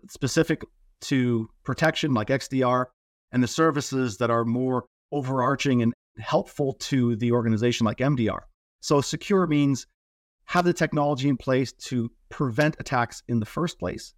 specific 0.08 0.62
to 1.02 1.48
protection, 1.64 2.14
like 2.14 2.28
XDR, 2.28 2.86
and 3.32 3.42
the 3.42 3.48
services 3.48 4.18
that 4.18 4.30
are 4.30 4.44
more 4.44 4.86
overarching 5.12 5.82
and 5.82 5.92
helpful 6.18 6.74
to 6.74 7.16
the 7.16 7.32
organization, 7.32 7.84
like 7.84 7.98
MDR. 7.98 8.40
So, 8.80 9.00
secure 9.00 9.46
means 9.46 9.86
have 10.44 10.64
the 10.64 10.72
technology 10.72 11.28
in 11.28 11.36
place 11.36 11.72
to 11.72 12.10
prevent 12.28 12.76
attacks 12.78 13.22
in 13.28 13.40
the 13.40 13.46
first 13.46 13.78
place 13.78 14.14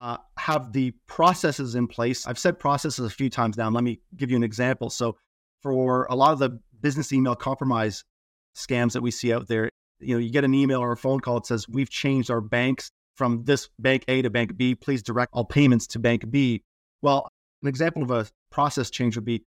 uh, 0.00 0.18
have 0.38 0.72
the 0.72 0.92
processes 1.06 1.74
in 1.74 1.86
place. 1.86 2.26
I've 2.26 2.38
said 2.38 2.58
processes 2.58 3.04
a 3.04 3.14
few 3.14 3.30
times 3.30 3.56
now. 3.56 3.68
Let 3.68 3.84
me 3.84 4.00
give 4.16 4.30
you 4.30 4.36
an 4.36 4.44
example. 4.44 4.90
So, 4.90 5.16
for 5.62 6.06
a 6.08 6.14
lot 6.14 6.32
of 6.32 6.38
the 6.38 6.60
business 6.80 7.12
email 7.12 7.34
compromise 7.34 8.04
scams 8.56 8.92
that 8.92 9.02
we 9.02 9.10
see 9.10 9.32
out 9.32 9.48
there, 9.48 9.70
you 9.98 10.14
know, 10.14 10.20
you 10.20 10.30
get 10.30 10.44
an 10.44 10.54
email 10.54 10.80
or 10.80 10.92
a 10.92 10.96
phone 10.96 11.20
call 11.20 11.34
that 11.34 11.46
says, 11.46 11.68
"We've 11.68 11.90
changed 11.90 12.30
our 12.30 12.40
banks 12.40 12.90
from 13.18 13.44
this 13.44 13.68
bank 13.78 14.04
A 14.08 14.22
to 14.22 14.30
bank 14.30 14.56
B. 14.56 14.74
Please 14.74 15.02
direct 15.02 15.32
all 15.34 15.44
payments 15.44 15.86
to 15.88 15.98
bank 15.98 16.30
B." 16.30 16.62
Well, 17.02 17.28
an 17.62 17.68
example 17.68 18.02
of 18.02 18.10
a 18.10 18.26
process 18.50 18.88
change 18.88 19.16
would 19.16 19.24
be, 19.24 19.44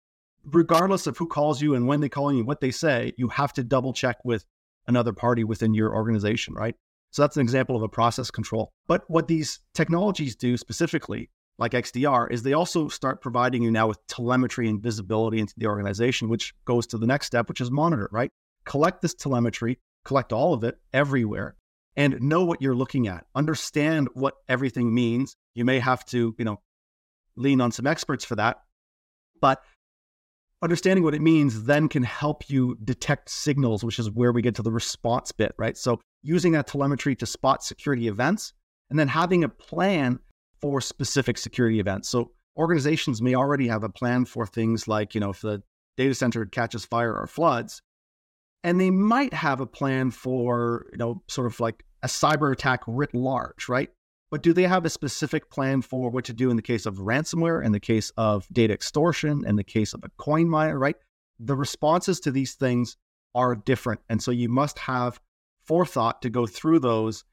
regardless 0.45 1.07
of 1.07 1.19
who 1.19 1.27
calls 1.27 1.61
you 1.61 1.75
and 1.75 1.87
when 1.87 2.01
they 2.01 2.09
call 2.09 2.33
you 2.33 2.39
and 2.39 2.47
what 2.47 2.61
they 2.61 2.71
say, 2.71 3.13
you 3.19 3.29
have 3.29 3.53
to 3.55 3.65
double 3.65 3.93
check 3.93 4.17
with 4.25 4.47
another 4.87 5.13
party 5.13 5.45
within 5.45 5.75
your 5.75 5.93
organization, 5.95 6.55
right? 6.55 6.77
So 7.11 7.23
that's 7.23 7.37
an 7.37 7.43
example 7.43 7.77
of 7.77 7.83
a 7.83 7.89
process 7.89 8.31
control. 8.31 8.73
But 8.87 9.05
what 9.09 9.27
these 9.27 9.61
technologies 9.75 10.37
do 10.37 10.57
specifically, 10.57 11.31
like 11.59 11.73
XDR, 11.73 12.31
is 12.31 12.43
they 12.43 12.53
also 12.53 12.89
start 12.89 13.23
providing 13.23 13.63
you 13.63 13.71
now 13.71 13.89
with 13.89 14.07
telemetry 14.07 14.69
and 14.69 14.83
visibility 14.83 15.41
into 15.41 15.55
the 15.57 15.67
organization, 15.67 16.29
which 16.29 16.55
goes 16.65 16.87
to 16.89 16.99
the 16.99 17.07
next 17.07 17.27
step, 17.27 17.49
which 17.49 17.61
is 17.61 17.71
monitor, 17.71 18.09
right? 18.13 18.31
Collect 18.65 19.03
this 19.03 19.15
telemetry, 19.15 19.79
collect 20.05 20.33
all 20.33 20.53
of 20.53 20.63
it 20.63 20.79
everywhere, 20.93 21.57
and 21.97 22.21
know 22.21 22.45
what 22.45 22.61
you're 22.61 22.75
looking 22.75 23.09
at. 23.09 23.25
Understand 23.35 24.09
what 24.15 24.35
everything 24.49 24.95
means. 24.95 25.35
You 25.55 25.65
may 25.65 25.79
have 25.79 26.05
to, 26.07 26.35
you 26.39 26.45
know, 26.45 26.61
lean 27.37 27.61
on 27.61 27.73
some 27.73 27.87
experts 27.87 28.25
for 28.25 28.37
that. 28.37 28.59
But 29.41 29.63
understanding 30.63 31.05
what 31.05 31.15
it 31.15 31.23
means 31.23 31.65
then 31.65 31.89
can 31.89 32.03
help 32.03 32.49
you 32.49 32.77
detect 32.85 33.31
signals, 33.31 33.85
which 33.85 33.99
is 33.99 34.11
where 34.11 34.33
we 34.33 34.43
get 34.43 34.55
to 34.57 34.63
the 34.63 34.73
response 34.73 35.33
bit, 35.33 35.55
right? 35.59 35.77
So 35.77 36.01
using 36.23 36.53
that 36.53 36.67
telemetry 36.67 37.15
to 37.17 37.27
spot 37.27 37.63
security 37.63 38.09
events 38.09 38.53
and 38.91 38.99
then 38.99 39.09
having 39.09 39.45
a 39.45 39.49
plan 39.49 40.19
for 40.61 40.81
specific 40.81 41.39
security 41.39 41.81
events. 41.81 42.09
So 42.09 42.33
organizations 42.57 43.21
may 43.21 43.35
already 43.35 43.69
have 43.69 43.85
a 43.85 43.89
plan 43.89 44.25
for 44.25 44.47
things 44.47 44.89
like, 44.89 45.15
you 45.15 45.21
know, 45.21 45.31
if 45.31 45.41
the 45.41 45.63
data 45.97 46.15
center 46.15 46.45
catches 46.47 46.85
fire 46.85 47.15
or 47.15 47.27
floods, 47.27 47.83
and 48.65 48.81
they 48.81 48.91
might 48.91 49.33
have 49.33 49.61
a 49.61 49.67
plan 49.67 50.11
for, 50.11 50.87
you 50.93 50.99
know, 50.99 51.23
sort 51.29 51.47
of 51.47 51.61
like 51.61 51.85
a 52.03 52.09
cyber 52.09 52.53
attack 52.53 52.83
writ 52.87 53.15
large, 53.15 53.69
right? 53.69 53.91
But 54.31 54.43
do 54.43 54.53
they 54.53 54.65
have 54.65 54.85
a 54.85 54.91
specific 54.91 55.51
plan 55.51 55.83
for 55.83 56.11
what 56.11 56.25
to 56.25 56.33
do 56.33 56.51
in 56.51 56.57
the 56.57 56.63
case 56.63 56.85
of 56.85 56.97
ransomware, 56.97 57.65
in 57.65 57.73
the 57.73 57.81
case 57.81 58.11
of 58.17 58.47
data 58.53 58.75
extortion, 58.75 59.45
in 59.47 59.57
the 59.57 59.65
case 59.65 59.95
of 59.95 60.03
a 60.03 60.11
coin 60.17 60.49
miner, 60.49 60.79
right? 60.79 60.97
The 61.39 61.57
responses 61.57 62.19
to 62.21 62.31
these 62.31 62.55
things 62.55 62.97
are 63.35 63.55
different. 63.55 64.01
And 64.09 64.23
so 64.23 64.31
you 64.31 64.49
must 64.49 64.79
have 64.81 65.21
forethought 65.65 66.23
to 66.23 66.31
go 66.31 66.47
through 66.47 66.81
those 66.81 67.25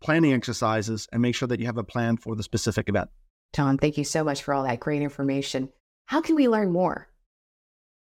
planning 0.00 0.32
exercises 0.32 1.08
and 1.12 1.20
make 1.20 1.34
sure 1.34 1.48
that 1.48 1.60
you 1.60 1.66
have 1.66 1.78
a 1.78 1.84
plan 1.84 2.16
for 2.16 2.36
the 2.36 2.42
specific 2.42 2.88
event. 2.88 3.08
tom 3.52 3.78
thank 3.78 3.98
you 3.98 4.04
so 4.04 4.22
much 4.22 4.42
for 4.42 4.54
all 4.54 4.64
that 4.64 4.80
great 4.80 5.02
information. 5.02 5.70
How 6.06 6.20
can 6.20 6.36
we 6.36 6.48
learn 6.48 6.70
more? 6.70 7.08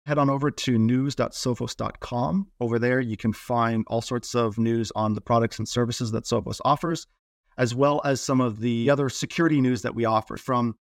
Head 0.06 0.18
on 0.18 0.28
over 0.28 0.50
to 0.50 0.78
news.sophos.com. 0.78 2.48
Over 2.60 2.78
there, 2.78 3.00
you 3.00 3.16
can 3.16 3.32
find 3.32 3.84
all 3.86 4.02
sorts 4.02 4.34
of 4.34 4.58
news 4.58 4.92
on 4.94 5.14
the 5.14 5.20
products 5.20 5.58
and 5.58 5.68
services 5.68 6.12
that 6.12 6.24
Sophos 6.24 6.60
offers 6.64 7.06
as 7.56 7.74
well 7.74 8.00
as 8.04 8.20
some 8.20 8.40
of 8.40 8.60
the 8.60 8.90
other 8.90 9.08
security 9.08 9.60
news 9.60 9.82
that 9.82 9.94
we 9.94 10.04
offer 10.04 10.36
from 10.36 10.76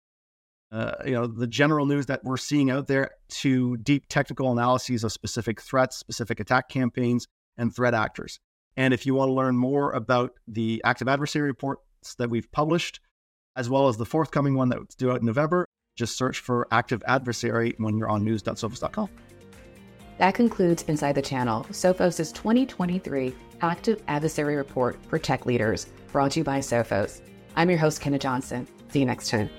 uh, 0.70 0.92
you 1.06 1.12
know 1.12 1.26
the 1.26 1.46
general 1.46 1.86
news 1.86 2.06
that 2.06 2.22
we're 2.24 2.36
seeing 2.36 2.70
out 2.70 2.86
there 2.86 3.10
to 3.28 3.76
deep 3.78 4.04
technical 4.08 4.52
analyses 4.52 5.02
of 5.02 5.12
specific 5.12 5.62
threats 5.62 5.96
specific 5.96 6.40
attack 6.40 6.68
campaigns 6.68 7.26
and 7.56 7.74
threat 7.74 7.94
actors 7.94 8.38
and 8.76 8.92
if 8.92 9.06
you 9.06 9.14
want 9.14 9.28
to 9.30 9.32
learn 9.32 9.56
more 9.56 9.92
about 9.92 10.32
the 10.46 10.82
active 10.84 11.08
adversary 11.08 11.46
reports 11.46 12.14
that 12.18 12.28
we've 12.28 12.50
published 12.52 13.00
as 13.56 13.70
well 13.70 13.88
as 13.88 13.96
the 13.96 14.04
forthcoming 14.04 14.54
one 14.54 14.68
that's 14.68 14.94
due 14.94 15.10
out 15.10 15.20
in 15.20 15.26
november 15.26 15.64
just 15.98 16.16
search 16.16 16.38
for 16.40 16.66
active 16.70 17.02
adversary 17.06 17.74
when 17.78 17.98
you're 17.98 18.08
on 18.08 18.24
news.sophos.com 18.24 19.08
that 20.18 20.34
concludes 20.34 20.82
inside 20.84 21.14
the 21.14 21.22
channel 21.22 21.64
sophos' 21.70 22.32
2023 22.32 23.34
active 23.60 24.02
adversary 24.08 24.56
report 24.56 24.98
for 25.08 25.18
tech 25.18 25.44
leaders 25.44 25.86
brought 26.12 26.32
to 26.32 26.40
you 26.40 26.44
by 26.44 26.58
Sophos. 26.58 27.20
I'm 27.56 27.70
your 27.70 27.78
host, 27.78 28.00
Kenna 28.00 28.18
Johnson. 28.18 28.66
See 28.90 29.00
you 29.00 29.06
next 29.06 29.30
time. 29.30 29.50